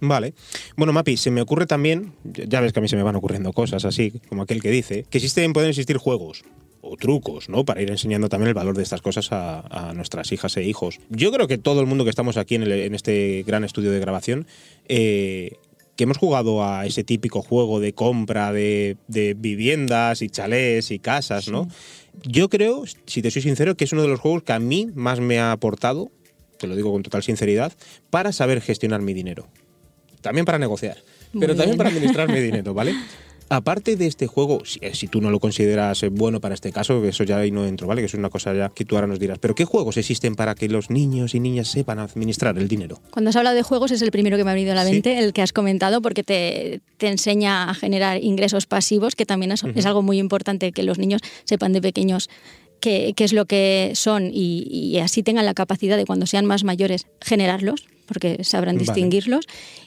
Vale. 0.00 0.34
Bueno, 0.76 0.92
Mapi, 0.92 1.16
se 1.16 1.30
me 1.30 1.40
ocurre 1.40 1.66
también, 1.66 2.12
ya 2.24 2.60
ves 2.60 2.72
que 2.72 2.78
a 2.80 2.82
mí 2.82 2.88
se 2.88 2.96
me 2.96 3.02
van 3.02 3.16
ocurriendo 3.16 3.52
cosas 3.52 3.84
así, 3.84 4.12
como 4.28 4.42
aquel 4.42 4.60
que 4.60 4.70
dice, 4.70 5.04
que 5.08 5.18
existen, 5.18 5.52
pueden 5.52 5.70
existir 5.70 5.96
juegos 5.96 6.42
o 6.82 6.96
trucos, 6.96 7.48
¿no? 7.48 7.64
Para 7.64 7.80
ir 7.80 7.90
enseñando 7.90 8.28
también 8.28 8.48
el 8.48 8.54
valor 8.54 8.76
de 8.76 8.82
estas 8.82 9.00
cosas 9.00 9.32
a, 9.32 9.88
a 9.90 9.94
nuestras 9.94 10.30
hijas 10.32 10.56
e 10.58 10.64
hijos. 10.64 10.98
Yo 11.08 11.32
creo 11.32 11.46
que 11.48 11.56
todo 11.56 11.80
el 11.80 11.86
mundo 11.86 12.04
que 12.04 12.10
estamos 12.10 12.36
aquí 12.36 12.56
en, 12.56 12.64
el- 12.64 12.72
en 12.72 12.94
este 12.94 13.42
gran 13.46 13.64
estudio 13.64 13.90
de 13.90 14.00
grabación, 14.00 14.46
eh, 14.88 15.52
que 15.96 16.04
hemos 16.04 16.18
jugado 16.18 16.64
a 16.64 16.84
ese 16.86 17.04
típico 17.04 17.40
juego 17.40 17.78
de 17.80 17.94
compra 17.94 18.52
de, 18.52 18.96
de 19.08 19.34
viviendas 19.34 20.20
y 20.22 20.28
chalés 20.28 20.90
y 20.90 20.98
casas, 20.98 21.48
¿no? 21.48 21.68
Yo 22.24 22.48
creo, 22.50 22.84
si 23.06 23.22
te 23.22 23.30
soy 23.30 23.42
sincero, 23.42 23.76
que 23.76 23.84
es 23.84 23.92
uno 23.92 24.02
de 24.02 24.08
los 24.08 24.20
juegos 24.20 24.42
que 24.42 24.52
a 24.52 24.58
mí 24.58 24.88
más 24.94 25.20
me 25.20 25.38
ha 25.38 25.52
aportado, 25.52 26.10
te 26.58 26.66
lo 26.66 26.76
digo 26.76 26.92
con 26.92 27.02
total 27.02 27.22
sinceridad, 27.22 27.72
para 28.10 28.32
saber 28.32 28.60
gestionar 28.60 29.00
mi 29.02 29.14
dinero. 29.14 29.46
También 30.24 30.44
para 30.44 30.58
negociar, 30.58 30.96
Muy 31.32 31.40
pero 31.42 31.54
también 31.54 31.76
para 31.76 31.90
administrar 31.90 32.28
mi 32.28 32.40
dinero, 32.48 32.74
¿vale? 32.74 32.94
Aparte 33.50 33.94
de 33.96 34.06
este 34.06 34.26
juego, 34.26 34.64
si, 34.64 34.78
eh, 34.82 34.94
si 34.94 35.06
tú 35.06 35.20
no 35.20 35.30
lo 35.30 35.38
consideras 35.38 36.02
eh, 36.02 36.08
bueno 36.08 36.40
para 36.40 36.54
este 36.54 36.72
caso, 36.72 37.04
eso 37.04 37.24
ya 37.24 37.36
ahí 37.38 37.50
no 37.50 37.66
entro, 37.66 37.86
¿vale? 37.86 38.00
Que 38.00 38.06
es 38.06 38.14
una 38.14 38.30
cosa 38.30 38.54
ya 38.54 38.70
que 38.70 38.86
tú 38.86 38.94
ahora 38.96 39.06
nos 39.06 39.20
dirás. 39.20 39.38
Pero 39.38 39.54
¿qué 39.54 39.66
juegos 39.66 39.98
existen 39.98 40.34
para 40.34 40.54
que 40.54 40.66
los 40.66 40.88
niños 40.88 41.34
y 41.34 41.40
niñas 41.40 41.68
sepan 41.68 41.98
administrar 41.98 42.56
el 42.56 42.68
dinero? 42.68 43.00
Cuando 43.10 43.28
has 43.28 43.36
hablado 43.36 43.54
de 43.54 43.62
juegos 43.62 43.90
es 43.90 44.00
el 44.00 44.10
primero 44.10 44.38
que 44.38 44.44
me 44.44 44.50
ha 44.50 44.54
venido 44.54 44.72
a 44.72 44.74
la 44.74 44.86
Sí. 44.86 44.92
mente, 44.92 45.18
el 45.18 45.34
que 45.34 45.42
has 45.42 45.52
comentado, 45.52 46.00
porque 46.00 46.22
te, 46.24 46.80
te 46.96 47.08
enseña 47.08 47.68
a 47.68 47.74
generar 47.74 48.24
ingresos 48.24 48.64
pasivos, 48.64 49.14
que 49.14 49.26
también 49.26 49.52
es, 49.52 49.62
es 49.62 49.84
algo 49.84 50.00
muy 50.00 50.18
importante 50.18 50.72
que 50.72 50.82
los 50.82 50.98
niños 50.98 51.20
sepan 51.44 51.74
de 51.74 51.82
pequeños 51.82 52.30
qué, 52.84 53.14
qué 53.16 53.24
es 53.24 53.32
lo 53.32 53.46
que 53.46 53.92
son 53.94 54.30
y, 54.30 54.68
y 54.70 54.98
así 54.98 55.22
tengan 55.22 55.46
la 55.46 55.54
capacidad 55.54 55.96
de 55.96 56.04
cuando 56.04 56.26
sean 56.26 56.44
más 56.44 56.64
mayores 56.64 57.06
generarlos, 57.22 57.86
porque 58.04 58.44
sabrán 58.44 58.74
Vale. 58.74 58.84
distinguirlos. 58.84 59.46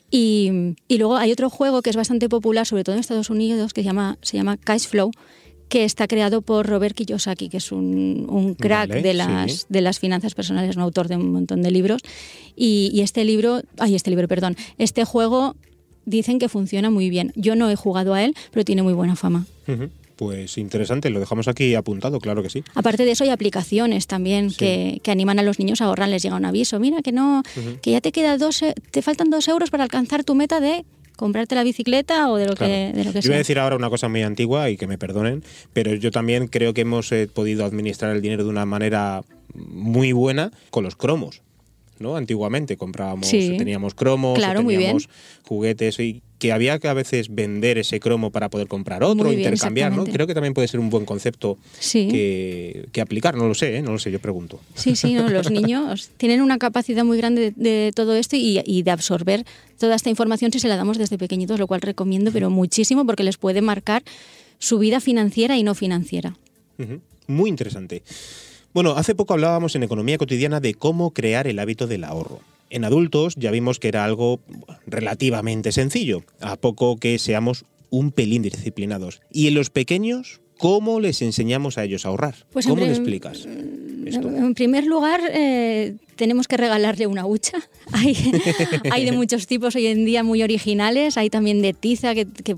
Y, 0.10 0.74
y 0.88 0.98
luego 0.98 1.16
hay 1.18 1.32
otro 1.32 1.52
juego 1.52 1.84
que 1.84 1.92
es 1.92 1.96
bastante 1.96 2.28
popular, 2.28 2.66
sobre 2.66 2.84
todo 2.84 2.96
en 2.96 3.00
Estados 3.00 3.30
Unidos, 3.30 3.74
que 3.74 3.82
se 3.82 3.86
llama, 3.86 4.18
se 4.24 4.38
llama 4.38 4.58
Cash 4.58 4.88
Flow, 4.88 5.12
que 5.70 5.84
está 5.84 6.08
creado 6.08 6.42
por 6.42 6.66
Robert 6.66 6.96
Kiyosaki, 6.96 7.50
que 7.50 7.58
es 7.58 7.72
un, 7.72 8.26
un 8.30 8.56
crack 8.56 8.90
Vale, 8.90 9.02
de, 9.04 9.14
las, 9.14 9.52
sí. 9.52 9.66
de 9.70 9.82
las 9.82 10.00
finanzas 10.00 10.34
personales, 10.34 10.76
un 10.76 10.82
autor 10.82 11.08
de 11.08 11.18
un 11.18 11.32
montón 11.32 11.62
de 11.62 11.70
libros. 11.70 12.02
Y, 12.56 12.90
y 12.94 13.02
este 13.02 13.26
libro, 13.26 13.62
ay, 13.78 13.94
este 13.94 14.10
libro, 14.10 14.28
perdón, 14.28 14.56
este 14.80 15.06
juego 15.06 15.56
dicen 16.06 16.40
que 16.40 16.50
funciona 16.50 16.90
muy 16.90 17.12
bien. 17.12 17.32
Yo 17.36 17.56
no 17.56 17.70
he 17.70 17.76
jugado 17.76 18.16
a 18.16 18.24
él, 18.24 18.34
pero 18.52 18.66
tiene 18.66 18.82
muy 18.82 18.94
buena 18.94 19.16
fama. 19.16 19.46
Ujú. 19.68 19.90
Pues 20.18 20.58
interesante, 20.58 21.10
lo 21.10 21.20
dejamos 21.20 21.48
aquí 21.48 21.76
apuntado, 21.76 22.20
claro 22.20 22.44
que 22.44 22.50
sí. 22.50 22.64
Aparte 22.76 23.06
de 23.06 23.12
eso, 23.12 23.24
hay 23.24 23.30
aplicaciones 23.30 24.08
también 24.08 24.50
Sí. 24.50 24.58
que, 24.58 25.00
que 25.04 25.12
animan 25.12 25.40
a 25.40 25.44
los 25.44 25.60
niños 25.60 25.80
a 25.82 25.86
ahorrar. 25.86 26.10
Les 26.10 26.24
llega 26.24 26.36
un 26.36 26.46
aviso, 26.46 26.80
mira 26.80 27.02
que 27.02 27.12
no, 27.12 27.44
que 27.82 27.92
ya 27.92 28.02
te 28.02 28.12
queda 28.12 28.38
dos, 28.38 28.62
e- 28.64 28.74
te 28.92 29.02
faltan 29.02 29.30
dos 29.30 29.48
euros 29.48 29.70
para 29.70 29.84
alcanzar 29.84 30.24
tu 30.24 30.34
meta 30.36 30.60
de 30.60 30.86
comprarte 31.16 31.56
la 31.56 31.64
bicicleta 31.64 32.30
o 32.32 32.38
de 32.38 32.46
lo 32.48 32.56
Claro. 32.56 32.72
que, 32.74 32.94
de 32.98 33.04
lo 33.04 33.12
que 33.14 33.22
Yo 33.22 33.30
voy 33.30 33.34
a 33.34 33.34
sea. 33.34 33.38
decir 33.38 33.60
ahora 33.60 33.76
una 33.76 33.90
cosa 33.90 34.08
muy 34.10 34.22
antigua 34.24 34.70
y 34.70 34.78
que 34.78 34.88
me 34.88 34.98
perdonen, 34.98 35.44
pero 35.74 35.94
yo 35.96 36.12
también 36.12 36.48
creo 36.48 36.74
que 36.74 36.82
hemos 36.82 37.12
eh, 37.12 37.28
podido 37.32 37.66
administrar 37.66 38.16
el 38.16 38.22
dinero 38.22 38.44
de 38.44 38.50
una 38.50 38.66
manera 38.66 39.24
muy 39.56 40.12
buena 40.12 40.52
con 40.70 40.84
los 40.84 40.96
cromos. 40.96 41.42
¿No? 42.00 42.16
Antiguamente 42.16 42.78
comprábamos, 42.78 43.28
Sí. 43.28 43.56
teníamos 43.58 43.94
cromos, 43.96 44.34
o 44.34 44.36
Claro, 44.36 44.64
teníamos 44.66 45.10
juguetes 45.44 46.00
y 46.00 46.22
que 46.40 46.52
había 46.52 46.78
que 46.78 46.88
a 46.88 46.94
veces 46.94 47.34
vender 47.34 47.80
ese 47.80 48.00
cromo 48.00 48.30
para 48.32 48.50
poder 48.50 48.68
comprar 48.68 49.04
otro, 49.04 49.30
bien, 49.30 49.40
intercambiar, 49.40 49.92
¿no? 49.92 50.06
Creo 50.06 50.28
que 50.28 50.36
también 50.36 50.54
puede 50.54 50.68
ser 50.68 50.80
un 50.80 50.92
buen 50.92 51.04
concepto 51.06 51.58
Sí. 51.80 52.08
que, 52.10 52.86
que 52.92 53.02
aplicar, 53.02 53.36
no 53.36 53.48
lo 53.48 53.56
sé, 53.56 53.78
¿eh? 53.78 53.82
no 53.82 53.92
lo 53.92 53.98
sé, 53.98 54.12
yo 54.12 54.20
pregunto. 54.20 54.60
Sí, 54.76 54.96
sí, 54.96 55.14
no, 55.16 55.28
los 55.30 55.50
niños 55.52 56.12
tienen 56.18 56.42
una 56.42 56.60
capacidad 56.60 57.04
muy 57.04 57.18
grande 57.18 57.54
de, 57.56 57.70
de 57.86 57.92
todo 57.92 58.16
esto 58.16 58.36
y, 58.36 58.62
y 58.66 58.84
de 58.84 58.92
absorber 58.92 59.46
toda 59.80 59.96
esta 59.96 60.12
información 60.12 60.52
si 60.52 60.60
se 60.60 60.68
la 60.68 60.76
damos 60.76 61.00
desde 61.00 61.18
pequeñitos, 61.18 61.58
lo 61.60 61.66
cual 61.66 61.82
recomiendo, 61.82 62.32
pero 62.32 62.52
muchísimo 62.52 63.04
porque 63.06 63.24
les 63.24 63.38
puede 63.38 63.62
marcar 63.62 64.04
su 64.60 64.78
vida 64.78 65.00
financiera 65.00 65.58
y 65.58 65.64
no 65.64 65.74
financiera. 65.74 66.36
Muy 67.26 67.50
interesante. 67.50 68.04
Bueno, 68.74 68.92
hace 68.92 69.16
poco 69.16 69.34
hablábamos 69.34 69.76
en 69.76 69.84
Economía 69.84 70.18
Cotidiana 70.18 70.60
de 70.60 70.74
cómo 70.74 71.12
crear 71.12 71.48
el 71.48 71.60
hábito 71.60 71.88
del 71.88 72.04
ahorro. 72.04 72.40
En 72.70 72.84
adultos 72.84 73.36
ya 73.36 73.52
vimos 73.52 73.80
que 73.80 73.88
era 73.88 74.04
algo 74.04 74.40
relativamente 74.86 75.72
sencillo, 75.72 76.24
a 76.42 76.58
poco 76.58 76.98
que 76.98 77.18
seamos 77.18 77.66
un 77.90 78.12
pelín 78.12 78.42
disciplinados. 78.42 79.22
Y 79.32 79.48
en 79.48 79.56
los 79.56 79.70
pequeños, 79.70 80.42
¿cómo 80.58 81.00
les 81.00 81.22
enseñamos 81.22 81.78
a 81.78 81.86
ellos 81.86 82.06
a 82.06 82.10
ahorrar? 82.10 82.36
Pues, 82.52 82.66
¿Cómo 82.66 82.82
hombre, 82.82 82.92
explicas 82.96 83.48
esto? 84.08 84.28
En 84.30 84.54
primer 84.54 84.86
lugar, 84.86 85.22
eh, 85.32 85.96
tenemos 86.16 86.48
que 86.48 86.58
regalarle 86.58 87.08
una 87.08 87.26
hucha. 87.26 87.58
Hay, 87.94 88.16
hay 88.92 89.06
de 89.06 89.12
muchos 89.12 89.48
tipos 89.48 89.76
hoy 89.76 89.88
en 89.88 90.04
día 90.06 90.24
muy 90.24 90.42
originales. 90.44 91.18
Hay 91.18 91.30
también 91.30 91.62
de 91.62 91.74
tiza, 91.74 92.14
que, 92.16 92.26
que- 92.26 92.56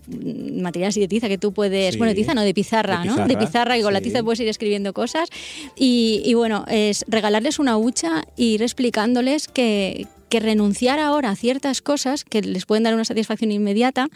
materiales 0.62 0.98
y 0.98 1.02
de 1.02 1.08
tiza 1.08 1.28
que 1.28 1.38
tú 1.38 1.52
puedes. 1.54 1.94
Sí. 1.94 1.98
Bueno, 1.98 2.14
tiza 2.14 2.34
no, 2.34 2.42
de 2.42 2.54
pizarra, 2.54 3.02
De 3.02 3.08
¿no? 3.08 3.28
De 3.28 3.38
pizarra, 3.38 3.78
y 3.78 3.82
con 3.82 3.94
la 3.94 4.00
sí. 4.00 4.06
tiza 4.06 4.24
puedes 4.24 4.40
ir 4.40 4.48
escribiendo 4.48 4.94
cosas. 4.94 5.30
Y, 5.76 6.22
y 6.26 6.34
bueno, 6.34 6.66
es 6.70 7.06
regalarles 7.08 7.60
una 7.60 7.78
hucha 7.78 8.24
e 8.38 8.44
ir 8.44 8.62
explicándoles 8.64 9.48
que, 9.48 10.08
que 10.30 10.40
renunciar 10.40 11.00
ahora 11.00 11.30
a 11.32 11.36
ciertas 11.36 11.82
cosas 11.82 12.24
que 12.24 12.42
les 12.42 12.66
pueden 12.66 12.84
dar 12.84 12.94
una 12.94 13.06
satisfacción 13.06 13.52
inmediata. 13.52 14.08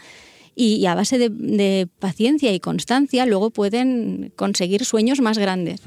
Y, 0.56 0.76
y 0.76 0.86
a 0.86 0.94
base 0.94 1.18
de, 1.18 1.30
de 1.30 1.88
paciencia 1.98 2.52
y 2.52 2.60
constancia, 2.60 3.26
luego 3.26 3.50
pueden 3.50 4.32
conseguir 4.36 4.84
sueños 4.84 5.20
más 5.20 5.36
grandes. 5.36 5.80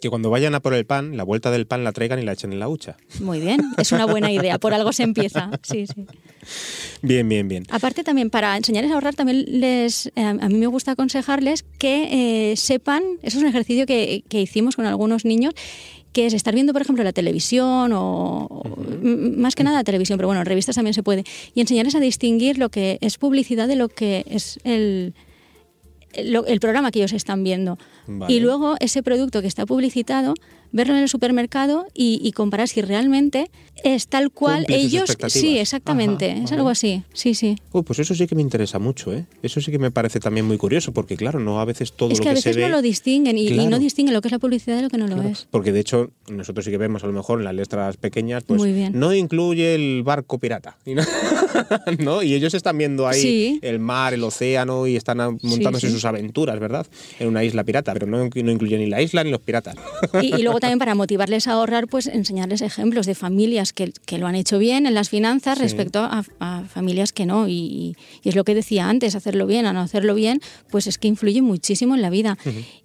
Que 0.00 0.10
cuando 0.10 0.28
vayan 0.28 0.54
a 0.54 0.60
por 0.60 0.74
el 0.74 0.84
pan, 0.84 1.16
la 1.16 1.24
vuelta 1.24 1.50
del 1.50 1.66
pan 1.66 1.82
la 1.82 1.92
traigan 1.92 2.18
y 2.18 2.22
la 2.22 2.32
echen 2.32 2.52
en 2.52 2.58
la 2.58 2.68
hucha. 2.68 2.96
Muy 3.20 3.40
bien, 3.40 3.60
es 3.78 3.92
una 3.92 4.04
buena 4.04 4.30
idea, 4.30 4.58
por 4.58 4.74
algo 4.74 4.92
se 4.92 5.04
empieza. 5.04 5.50
Sí, 5.62 5.86
sí. 5.86 6.06
Bien, 7.02 7.28
bien, 7.28 7.48
bien. 7.48 7.64
Aparte 7.70 8.04
también 8.04 8.30
para 8.30 8.56
enseñarles 8.56 8.92
a 8.92 8.94
ahorrar 8.94 9.14
también 9.14 9.44
les 9.48 10.06
eh, 10.08 10.12
a 10.16 10.48
mí 10.48 10.54
me 10.54 10.66
gusta 10.66 10.92
aconsejarles 10.92 11.64
que 11.78 12.52
eh, 12.52 12.56
sepan, 12.56 13.02
eso 13.22 13.38
es 13.38 13.42
un 13.42 13.48
ejercicio 13.48 13.86
que, 13.86 14.22
que 14.28 14.40
hicimos 14.40 14.76
con 14.76 14.86
algunos 14.86 15.24
niños 15.24 15.54
que 16.16 16.24
es 16.24 16.32
estar 16.32 16.54
viendo, 16.54 16.72
por 16.72 16.80
ejemplo, 16.80 17.04
la 17.04 17.12
televisión 17.12 17.92
o, 17.92 18.62
más 19.02 19.54
que 19.54 19.62
nada 19.64 19.76
la 19.76 19.84
televisión, 19.84 20.16
pero 20.16 20.28
bueno, 20.28 20.40
en 20.40 20.46
revistas 20.46 20.74
también 20.74 20.94
se 20.94 21.02
puede, 21.02 21.24
y 21.54 21.60
enseñarles 21.60 21.94
a 21.94 22.00
distinguir 22.00 22.56
lo 22.56 22.70
que 22.70 22.96
es 23.02 23.18
publicidad 23.18 23.68
de 23.68 23.76
lo 23.76 23.90
que 23.90 24.24
es 24.26 24.58
el, 24.64 25.12
el, 26.12 26.36
el 26.46 26.60
programa 26.60 26.90
que 26.90 26.98
ellos 27.00 27.12
están 27.12 27.42
viendo. 27.44 27.78
Vale. 28.06 28.32
Y 28.32 28.40
luego 28.40 28.76
ese 28.80 29.02
producto 29.02 29.42
que 29.42 29.48
está 29.48 29.66
publicitado, 29.66 30.34
verlo 30.72 30.94
en 30.94 31.00
el 31.02 31.08
supermercado 31.08 31.86
y, 31.94 32.20
y 32.22 32.32
comparar 32.32 32.68
si 32.68 32.80
realmente 32.82 33.50
es 33.84 34.08
tal 34.08 34.30
cual 34.30 34.60
Cumple 34.60 34.76
ellos... 34.76 35.16
Sí, 35.28 35.58
exactamente, 35.58 36.26
Ajá, 36.32 36.38
es 36.38 36.44
vale. 36.44 36.56
algo 36.56 36.68
así, 36.70 37.02
sí, 37.12 37.34
sí. 37.34 37.56
Uy, 37.72 37.82
pues 37.82 37.98
eso 37.98 38.14
sí 38.14 38.26
que 38.26 38.34
me 38.34 38.42
interesa 38.42 38.78
mucho, 38.78 39.12
¿eh? 39.12 39.26
Eso 39.42 39.60
sí 39.60 39.70
que 39.70 39.78
me 39.78 39.90
parece 39.90 40.18
también 40.20 40.46
muy 40.46 40.56
curioso, 40.58 40.92
porque 40.92 41.16
claro, 41.16 41.38
no 41.40 41.60
a 41.60 41.64
veces 41.64 41.92
todo 41.92 42.10
Es 42.10 42.18
lo 42.18 42.24
que 42.24 42.30
a 42.30 42.32
se 42.36 42.36
veces 42.50 42.56
ve... 42.56 42.62
no 42.62 42.68
lo 42.68 42.82
distinguen 42.82 43.38
y, 43.38 43.46
y 43.48 43.52
Claro. 43.52 43.70
no 43.70 43.78
distinguen 43.78 44.14
lo 44.14 44.20
que 44.20 44.28
es 44.28 44.32
la 44.32 44.38
publicidad 44.38 44.76
de 44.76 44.82
lo 44.82 44.88
que 44.90 44.98
no 44.98 45.06
lo 45.06 45.14
Claro, 45.14 45.28
es. 45.30 45.46
Porque 45.50 45.72
de 45.72 45.80
hecho, 45.80 46.10
nosotros 46.28 46.64
sí 46.64 46.70
que 46.70 46.78
vemos 46.78 47.04
a 47.04 47.06
lo 47.06 47.12
mejor 47.12 47.38
en 47.38 47.44
las 47.44 47.54
letras 47.54 47.96
pequeñas, 47.96 48.44
pues 48.44 48.62
no 48.92 49.14
incluye 49.14 49.74
el 49.74 50.02
barco 50.02 50.38
pirata. 50.38 50.76
Y, 50.86 50.94
no- 50.94 51.02
¿no? 51.98 52.22
y 52.22 52.34
ellos 52.34 52.54
están 52.54 52.78
viendo 52.78 53.06
ahí 53.06 53.20
Sí. 53.20 53.58
el 53.62 53.78
mar, 53.78 54.14
el 54.14 54.22
océano 54.24 54.86
y 54.86 54.96
están 54.96 55.20
a- 55.20 55.30
montándose 55.30 55.88
sí. 55.88 55.92
sus 55.92 56.04
aventuras, 56.04 56.58
¿verdad? 56.60 56.86
En 57.18 57.28
una 57.28 57.44
isla 57.44 57.64
pirata, 57.64 57.92
pero 57.92 58.06
no, 58.06 58.18
no 58.18 58.50
incluye 58.52 58.78
ni 58.78 58.86
la 58.86 59.00
isla 59.02 59.24
ni 59.24 59.30
los 59.30 59.40
piratas. 59.40 59.76
Y, 60.22 60.34
y 60.34 60.42
luego 60.42 60.60
también 60.60 60.78
para 60.78 60.94
motivarles 60.94 61.46
a 61.48 61.52
ahorrar, 61.52 61.86
pues 61.88 62.06
enseñarles 62.06 62.60
ejemplos 62.60 63.06
de 63.06 63.14
familias 63.14 63.72
que, 63.72 63.92
que 64.06 64.18
lo 64.18 64.26
han 64.26 64.34
hecho 64.34 64.58
bien 64.58 64.86
en 64.86 64.94
las 64.94 65.08
finanzas 65.08 65.58
respecto 65.58 66.00
a, 66.00 66.24
a 66.40 66.64
familias 66.64 67.12
que 67.12 67.26
no. 67.26 67.48
Y, 67.48 67.96
y 68.22 68.28
es 68.28 68.34
lo 68.36 68.44
que 68.44 68.54
decía 68.54 68.88
antes, 68.88 69.14
hacerlo 69.14 69.46
bien 69.46 69.66
o 69.66 69.72
no 69.72 69.80
hacerlo 69.80 70.14
bien, 70.14 70.40
pues 70.70 70.86
es 70.86 70.98
que 70.98 71.08
influye 71.08 71.42
muchísimo 71.42 71.94
en 71.94 72.02
la 72.02 72.10
vida. 72.10 72.36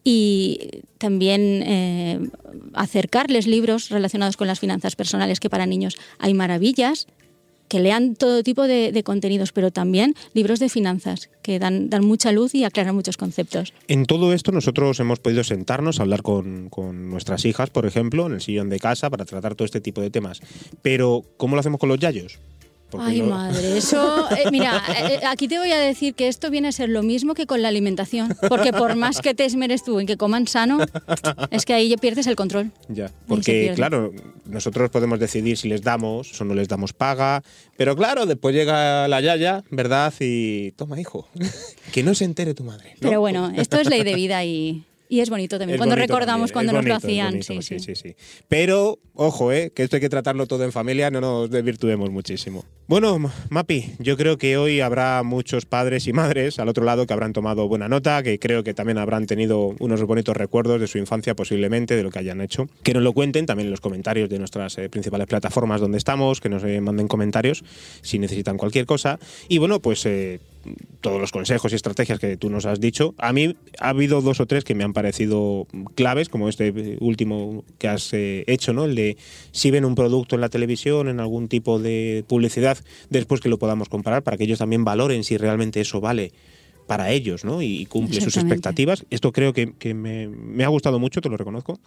Y 0.03 0.81
también 0.97 1.63
eh, 1.65 2.19
acercarles 2.73 3.47
libros 3.47 3.89
relacionados 3.89 4.37
con 4.37 4.47
las 4.47 4.59
finanzas 4.59 4.95
personales, 4.95 5.39
que 5.39 5.49
para 5.49 5.65
niños 5.65 5.97
hay 6.19 6.33
maravillas 6.33 7.07
que 7.71 7.79
lean 7.79 8.15
todo 8.15 8.43
tipo 8.43 8.67
de, 8.67 9.01
contenidos, 9.05 9.53
pero 9.53 9.71
también 9.71 10.13
libros 10.33 10.59
de 10.59 10.67
finanzas, 10.67 11.29
que 11.41 11.57
dan, 11.57 11.89
dan 11.89 12.03
mucha 12.03 12.33
luz 12.33 12.53
y 12.53 12.65
aclaran 12.65 12.93
muchos 12.93 13.15
conceptos. 13.15 13.73
En 13.87 14.05
todo 14.05 14.33
esto 14.33 14.51
nosotros 14.51 14.99
hemos 14.99 15.19
podido 15.19 15.45
sentarnos 15.45 15.97
a 15.97 16.03
hablar 16.03 16.21
con, 16.21 16.67
con 16.69 17.09
nuestras 17.09 17.45
hijas, 17.45 17.69
por 17.69 17.85
ejemplo, 17.85 18.27
en 18.27 18.33
el 18.33 18.41
sillón 18.41 18.69
de 18.69 18.77
casa 18.77 19.09
para 19.09 19.23
tratar 19.23 19.55
todo 19.55 19.65
este 19.65 19.79
tipo 19.79 20.01
de 20.01 20.09
temas. 20.09 20.41
Pero, 20.81 21.23
¿cómo 21.37 21.55
lo 21.55 21.61
hacemos 21.61 21.79
con 21.79 21.87
los 21.87 21.97
yayos? 21.97 22.39
Ay, 22.99 23.21
madre, 23.21 23.77
eso. 23.77 24.27
eh, 24.31 24.49
mira, 24.51 24.81
eh, 25.09 25.19
aquí 25.27 25.47
te 25.47 25.57
voy 25.57 25.71
a 25.71 25.77
decir 25.77 26.13
que 26.13 26.27
esto 26.27 26.49
viene 26.49 26.67
a 26.67 26.71
ser 26.71 26.89
lo 26.89 27.03
mismo 27.03 27.33
que 27.33 27.45
con 27.45 27.61
la 27.61 27.67
alimentación. 27.67 28.35
Porque 28.49 28.71
por 28.73 28.95
más 28.95 29.21
que 29.21 29.33
te 29.33 29.45
esmeres 29.45 29.83
tú 29.83 29.99
en 29.99 30.07
que 30.07 30.17
coman 30.17 30.47
sano, 30.47 30.79
es 31.51 31.65
que 31.65 31.73
ahí 31.73 31.89
ya 31.89 31.97
pierdes 31.97 32.27
el 32.27 32.35
control. 32.35 32.71
Ya, 32.89 33.11
porque 33.27 33.73
claro, 33.75 34.11
nosotros 34.45 34.89
podemos 34.89 35.19
decidir 35.19 35.57
si 35.57 35.67
les 35.67 35.81
damos 35.81 36.39
o 36.39 36.45
no 36.45 36.53
les 36.53 36.67
damos 36.67 36.93
paga, 36.93 37.43
pero 37.77 37.95
claro, 37.95 38.25
después 38.25 38.53
llega 38.53 39.07
la 39.07 39.21
yaya, 39.21 39.63
¿verdad? 39.69 40.13
Y 40.19 40.71
toma, 40.71 40.99
hijo, 40.99 41.27
que 41.91 42.03
no 42.03 42.13
se 42.15 42.25
entere 42.25 42.53
tu 42.53 42.63
madre. 42.63 42.91
¿no? 42.93 43.09
Pero 43.09 43.19
bueno, 43.19 43.51
esto 43.55 43.79
es 43.79 43.89
ley 43.89 44.03
de 44.03 44.15
vida 44.15 44.43
y, 44.43 44.85
y 45.11 45.19
es 45.19 45.29
bonito 45.29 45.59
también. 45.59 45.75
Es 45.75 45.77
cuando 45.77 45.97
bonito 45.97 46.13
recordamos 46.13 46.51
también, 46.51 46.53
cuando 46.53 46.73
nos 46.73 46.85
lo 46.85 46.95
hacían. 46.95 47.31
bonito, 47.31 47.61
sí, 47.61 47.61
sí. 47.61 47.79
sí, 47.81 47.95
sí. 47.95 48.15
Pero, 48.47 48.97
ojo, 49.13 49.51
¿eh? 49.51 49.73
que 49.75 49.83
esto 49.83 49.97
hay 49.97 49.99
que 49.99 50.07
tratarlo 50.07 50.45
todo 50.45 50.63
en 50.63 50.71
familia, 50.71 51.11
no 51.11 51.19
nos 51.19 51.49
desvirtuemos 51.51 52.09
muchísimo. 52.11 52.63
Bueno, 52.87 53.19
Mapi, 53.49 53.93
yo 53.99 54.15
creo 54.15 54.37
que 54.37 54.55
hoy 54.55 54.79
habrá 54.79 55.21
muchos 55.23 55.65
padres 55.65 56.07
y 56.07 56.13
madres 56.13 56.59
al 56.59 56.69
otro 56.69 56.85
lado 56.85 57.07
que 57.07 57.11
habrán 57.11 57.33
tomado 57.33 57.67
buena 57.67 57.89
nota, 57.89 58.23
que 58.23 58.39
creo 58.39 58.63
que 58.63 58.73
también 58.73 58.97
habrán 58.97 59.27
tenido 59.27 59.75
unos 59.79 60.01
bonitos 60.03 60.37
recuerdos 60.37 60.79
de 60.79 60.87
su 60.87 60.97
infancia 60.97 61.35
posiblemente, 61.35 61.97
de 61.97 62.03
lo 62.03 62.09
que 62.09 62.19
hayan 62.19 62.39
hecho. 62.39 62.69
Que 62.81 62.93
nos 62.93 63.03
lo 63.03 63.11
cuenten 63.11 63.45
también 63.45 63.67
en 63.67 63.71
los 63.71 63.81
comentarios 63.81 64.29
de 64.29 64.39
nuestras 64.39 64.77
eh, 64.77 64.87
principales 64.87 65.27
plataformas 65.27 65.81
donde 65.81 65.97
estamos, 65.97 66.39
que 66.39 66.47
nos 66.47 66.63
eh, 66.63 66.79
manden 66.79 67.09
comentarios 67.09 67.65
si 68.01 68.17
necesitan 68.17 68.57
cualquier 68.57 68.85
cosa. 68.85 69.19
Y 69.49 69.57
bueno, 69.57 69.81
pues 69.81 70.05
eh, 70.05 70.39
todos 71.01 71.19
los 71.19 71.31
consejos 71.31 71.71
y 71.71 71.75
estrategias 71.75 72.19
que 72.19 72.37
tú 72.37 72.49
nos 72.49 72.65
has 72.65 72.79
dicho. 72.79 73.15
A 73.17 73.33
mí 73.33 73.55
ha 73.79 73.89
habido 73.89 74.21
dos 74.21 74.39
o 74.39 74.45
tres 74.45 74.63
que 74.63 74.75
me 74.75 74.83
han 74.83 74.93
parecido 74.93 75.67
claves, 75.95 76.29
como 76.29 76.49
este 76.49 76.97
último 76.99 77.63
que 77.77 77.87
has 77.87 78.13
eh, 78.13 78.43
hecho, 78.47 78.73
¿no? 78.73 78.85
El 78.85 78.95
de 78.95 79.17
si 79.51 79.71
ven 79.71 79.85
un 79.85 79.95
producto 79.95 80.35
en 80.35 80.41
la 80.41 80.49
televisión, 80.49 81.07
en 81.07 81.19
algún 81.19 81.47
tipo 81.47 81.79
de 81.79 82.23
publicidad, 82.27 82.77
después 83.09 83.41
que 83.41 83.49
lo 83.49 83.59
podamos 83.59 83.89
comparar 83.89 84.23
para 84.23 84.37
que 84.37 84.43
ellos 84.43 84.59
también 84.59 84.83
valoren 84.83 85.23
si 85.23 85.37
realmente 85.37 85.81
eso 85.81 86.01
vale 86.01 86.31
para 86.87 87.11
ellos, 87.11 87.45
¿no? 87.45 87.61
Y 87.61 87.85
cumple 87.85 88.19
sus 88.19 88.35
expectativas. 88.35 89.05
Esto 89.09 89.31
creo 89.31 89.53
que, 89.53 89.73
que 89.73 89.93
me, 89.93 90.27
me 90.27 90.63
ha 90.65 90.67
gustado 90.67 90.99
mucho, 90.99 91.21
te 91.21 91.29
lo 91.29 91.37
reconozco. 91.37 91.79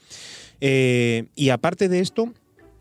Eh, 0.60 1.26
y 1.34 1.50
aparte 1.50 1.88
de 1.88 2.00
esto, 2.00 2.32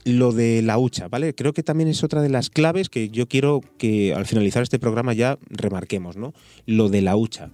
lo 0.06 0.32
de 0.32 0.62
la 0.62 0.78
hucha, 0.78 1.08
¿vale? 1.08 1.34
Creo 1.34 1.54
que 1.54 1.64
también 1.64 1.90
es 1.90 2.04
otra 2.04 2.22
de 2.22 2.30
las 2.30 2.50
claves 2.50 2.90
que 2.90 3.10
yo 3.10 3.28
quiero 3.28 3.62
que 3.78 4.14
al 4.14 4.26
finalizar 4.26 4.64
este 4.64 4.80
programa 4.80 5.14
ya 5.14 5.38
remarquemos, 5.50 6.18
¿no? 6.18 6.34
Lo 6.66 6.90
de 6.90 7.02
la 7.02 7.16
hucha. 7.16 7.50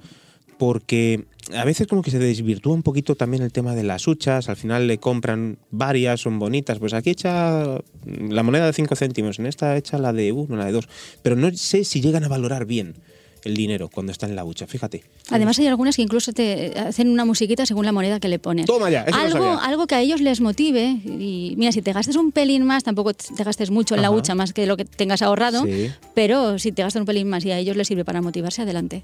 Porque 0.57 1.25
a 1.55 1.63
veces 1.63 1.87
como 1.87 2.01
que 2.01 2.11
se 2.11 2.19
desvirtúa 2.19 2.73
un 2.73 2.83
poquito 2.83 3.15
también 3.15 3.43
el 3.43 3.53
tema 3.53 3.75
de 3.75 3.83
las 3.83 4.07
huchas, 4.07 4.49
al 4.49 4.57
final 4.57 4.87
le 4.87 4.97
compran 4.97 5.57
varias, 5.71 6.19
son 6.19 6.37
bonitas, 6.37 6.79
pues 6.79 6.93
aquí 6.93 7.11
echa 7.11 7.79
la 8.05 8.43
moneda 8.43 8.65
de 8.65 8.73
5 8.73 8.95
céntimos, 8.95 9.39
en 9.39 9.45
esta 9.45 9.77
echa 9.77 9.97
la 9.97 10.11
de 10.11 10.33
1, 10.33 10.57
la 10.57 10.65
de 10.65 10.73
2, 10.73 10.89
pero 11.21 11.37
no 11.37 11.49
sé 11.55 11.85
si 11.85 12.01
llegan 12.01 12.25
a 12.25 12.27
valorar 12.27 12.65
bien 12.65 12.95
el 13.43 13.55
dinero 13.55 13.89
cuando 13.89 14.11
está 14.11 14.25
en 14.25 14.35
la 14.35 14.43
hucha, 14.43 14.67
fíjate. 14.67 15.03
Además 15.29 15.57
hay 15.59 15.67
algunas 15.67 15.95
que 15.95 16.01
incluso 16.01 16.33
te 16.33 16.73
hacen 16.77 17.09
una 17.09 17.25
musiquita 17.25 17.65
según 17.65 17.85
la 17.85 17.91
moneda 17.91 18.19
que 18.19 18.27
le 18.27 18.39
pones. 18.39 18.65
Toma 18.65 18.89
ya, 18.89 19.03
eso 19.03 19.17
algo, 19.17 19.45
algo 19.61 19.87
que 19.87 19.95
a 19.95 20.01
ellos 20.01 20.21
les 20.21 20.41
motive. 20.41 20.97
Y 21.05 21.53
mira, 21.57 21.71
si 21.71 21.81
te 21.81 21.93
gastes 21.93 22.15
un 22.15 22.31
pelín 22.31 22.63
más, 22.65 22.83
tampoco 22.83 23.13
te 23.13 23.43
gastes 23.43 23.71
mucho 23.71 23.95
en 23.95 24.01
la 24.01 24.11
hucha 24.11 24.35
más 24.35 24.53
que 24.53 24.65
lo 24.65 24.77
que 24.77 24.85
tengas 24.85 25.21
ahorrado, 25.21 25.63
Sí. 25.65 25.91
pero 26.13 26.59
si 26.59 26.71
te 26.71 26.81
gastas 26.83 26.99
un 27.01 27.05
pelín 27.05 27.27
más 27.29 27.45
y 27.45 27.51
a 27.51 27.57
ellos 27.57 27.75
les 27.77 27.87
sirve 27.87 28.05
para 28.05 28.21
motivarse, 28.21 28.61
adelante. 28.61 29.03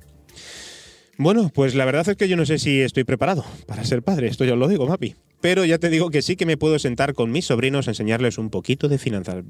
Bueno, 1.18 1.50
pues 1.54 1.76
la 1.76 1.86
verdad 1.86 2.08
es 2.10 2.18
que 2.18 2.28
yo 2.28 2.36
no 2.36 2.46
sé 2.46 2.60
si 2.60 2.82
estoy 2.82 3.06
preparado 3.06 3.46
para 3.68 3.84
ser 3.86 4.04
padre, 4.04 4.28
esto 4.28 4.44
ya 4.44 4.56
lo 4.56 4.68
digo, 4.68 4.86
Mapi. 4.86 5.16
Pero 5.42 5.64
ya 5.64 5.78
te 5.78 5.90
digo 5.90 6.10
que 6.10 6.22
sí 6.22 6.36
que 6.36 6.46
me 6.46 6.58
puedo 6.58 6.80
sentar 6.80 7.14
con 7.14 7.32
mis 7.32 7.46
sobrinos 7.46 7.88
a 7.88 7.92
enseñarles 7.92 8.38
un 8.38 8.50
poquito 8.50 8.88
de 8.88 8.98
finanzas. 8.98 9.44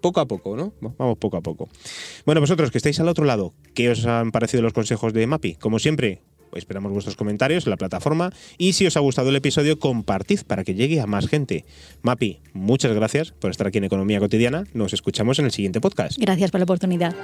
Poco 0.00 0.20
a 0.20 0.26
poco, 0.26 0.56
¿no? 0.56 0.72
Vamos 0.80 1.18
poco 1.18 1.36
a 1.36 1.40
poco. 1.40 1.68
Bueno, 2.24 2.40
vosotros 2.40 2.70
que 2.70 2.78
estáis 2.78 2.98
al 3.00 3.08
otro 3.08 3.24
lado, 3.24 3.52
¿qué 3.74 3.90
os 3.90 4.06
han 4.06 4.32
parecido 4.32 4.62
los 4.62 4.72
consejos 4.72 5.12
de 5.12 5.26
Mapi? 5.26 5.54
Como 5.56 5.78
siempre, 5.78 6.22
esperamos 6.54 6.92
vuestros 6.92 7.16
comentarios 7.16 7.66
en 7.66 7.70
la 7.70 7.76
plataforma 7.76 8.32
y 8.58 8.72
si 8.72 8.86
os 8.86 8.96
ha 8.96 9.00
gustado 9.00 9.28
el 9.30 9.36
episodio, 9.36 9.78
compartid 9.78 10.40
para 10.46 10.64
que 10.64 10.74
llegue 10.74 11.00
a 11.00 11.06
más 11.06 11.26
gente. 11.28 11.64
Mapi, 12.02 12.40
muchas 12.52 12.92
gracias 12.92 13.32
por 13.32 13.50
estar 13.50 13.66
aquí 13.66 13.78
en 13.78 13.84
Economía 13.84 14.20
Cotidiana. 14.20 14.64
Nos 14.72 14.92
escuchamos 14.92 15.38
en 15.38 15.44
el 15.44 15.50
siguiente 15.50 15.80
podcast. 15.80 16.18
Gracias 16.18 16.50
por 16.50 16.60
la 16.60 16.64
oportunidad. 16.64 17.14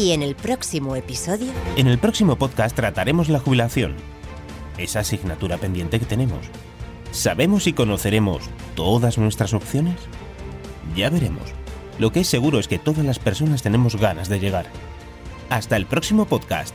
Y 0.00 0.12
en 0.12 0.22
el 0.22 0.34
próximo 0.34 0.96
episodio, 0.96 1.52
En 1.76 1.86
el 1.86 1.98
próximo 1.98 2.36
podcast 2.36 2.74
trataremos 2.74 3.28
la 3.28 3.38
jubilación, 3.38 3.96
esa 4.78 5.00
asignatura 5.00 5.58
pendiente 5.58 5.98
que 5.98 6.06
tenemos. 6.06 6.46
¿Sabemos 7.12 7.66
y 7.66 7.74
conoceremos 7.74 8.44
todas 8.74 9.18
nuestras 9.18 9.52
opciones? 9.52 9.96
Ya 10.96 11.10
veremos. 11.10 11.44
Lo 11.98 12.12
que 12.12 12.20
es 12.20 12.28
seguro 12.28 12.58
es 12.58 12.66
que 12.66 12.78
todas 12.78 13.04
las 13.04 13.18
personas 13.18 13.62
tenemos 13.62 13.96
ganas 13.96 14.30
de 14.30 14.40
llegar. 14.40 14.64
Hasta 15.50 15.76
el 15.76 15.84
próximo 15.84 16.24
podcast. 16.24 16.74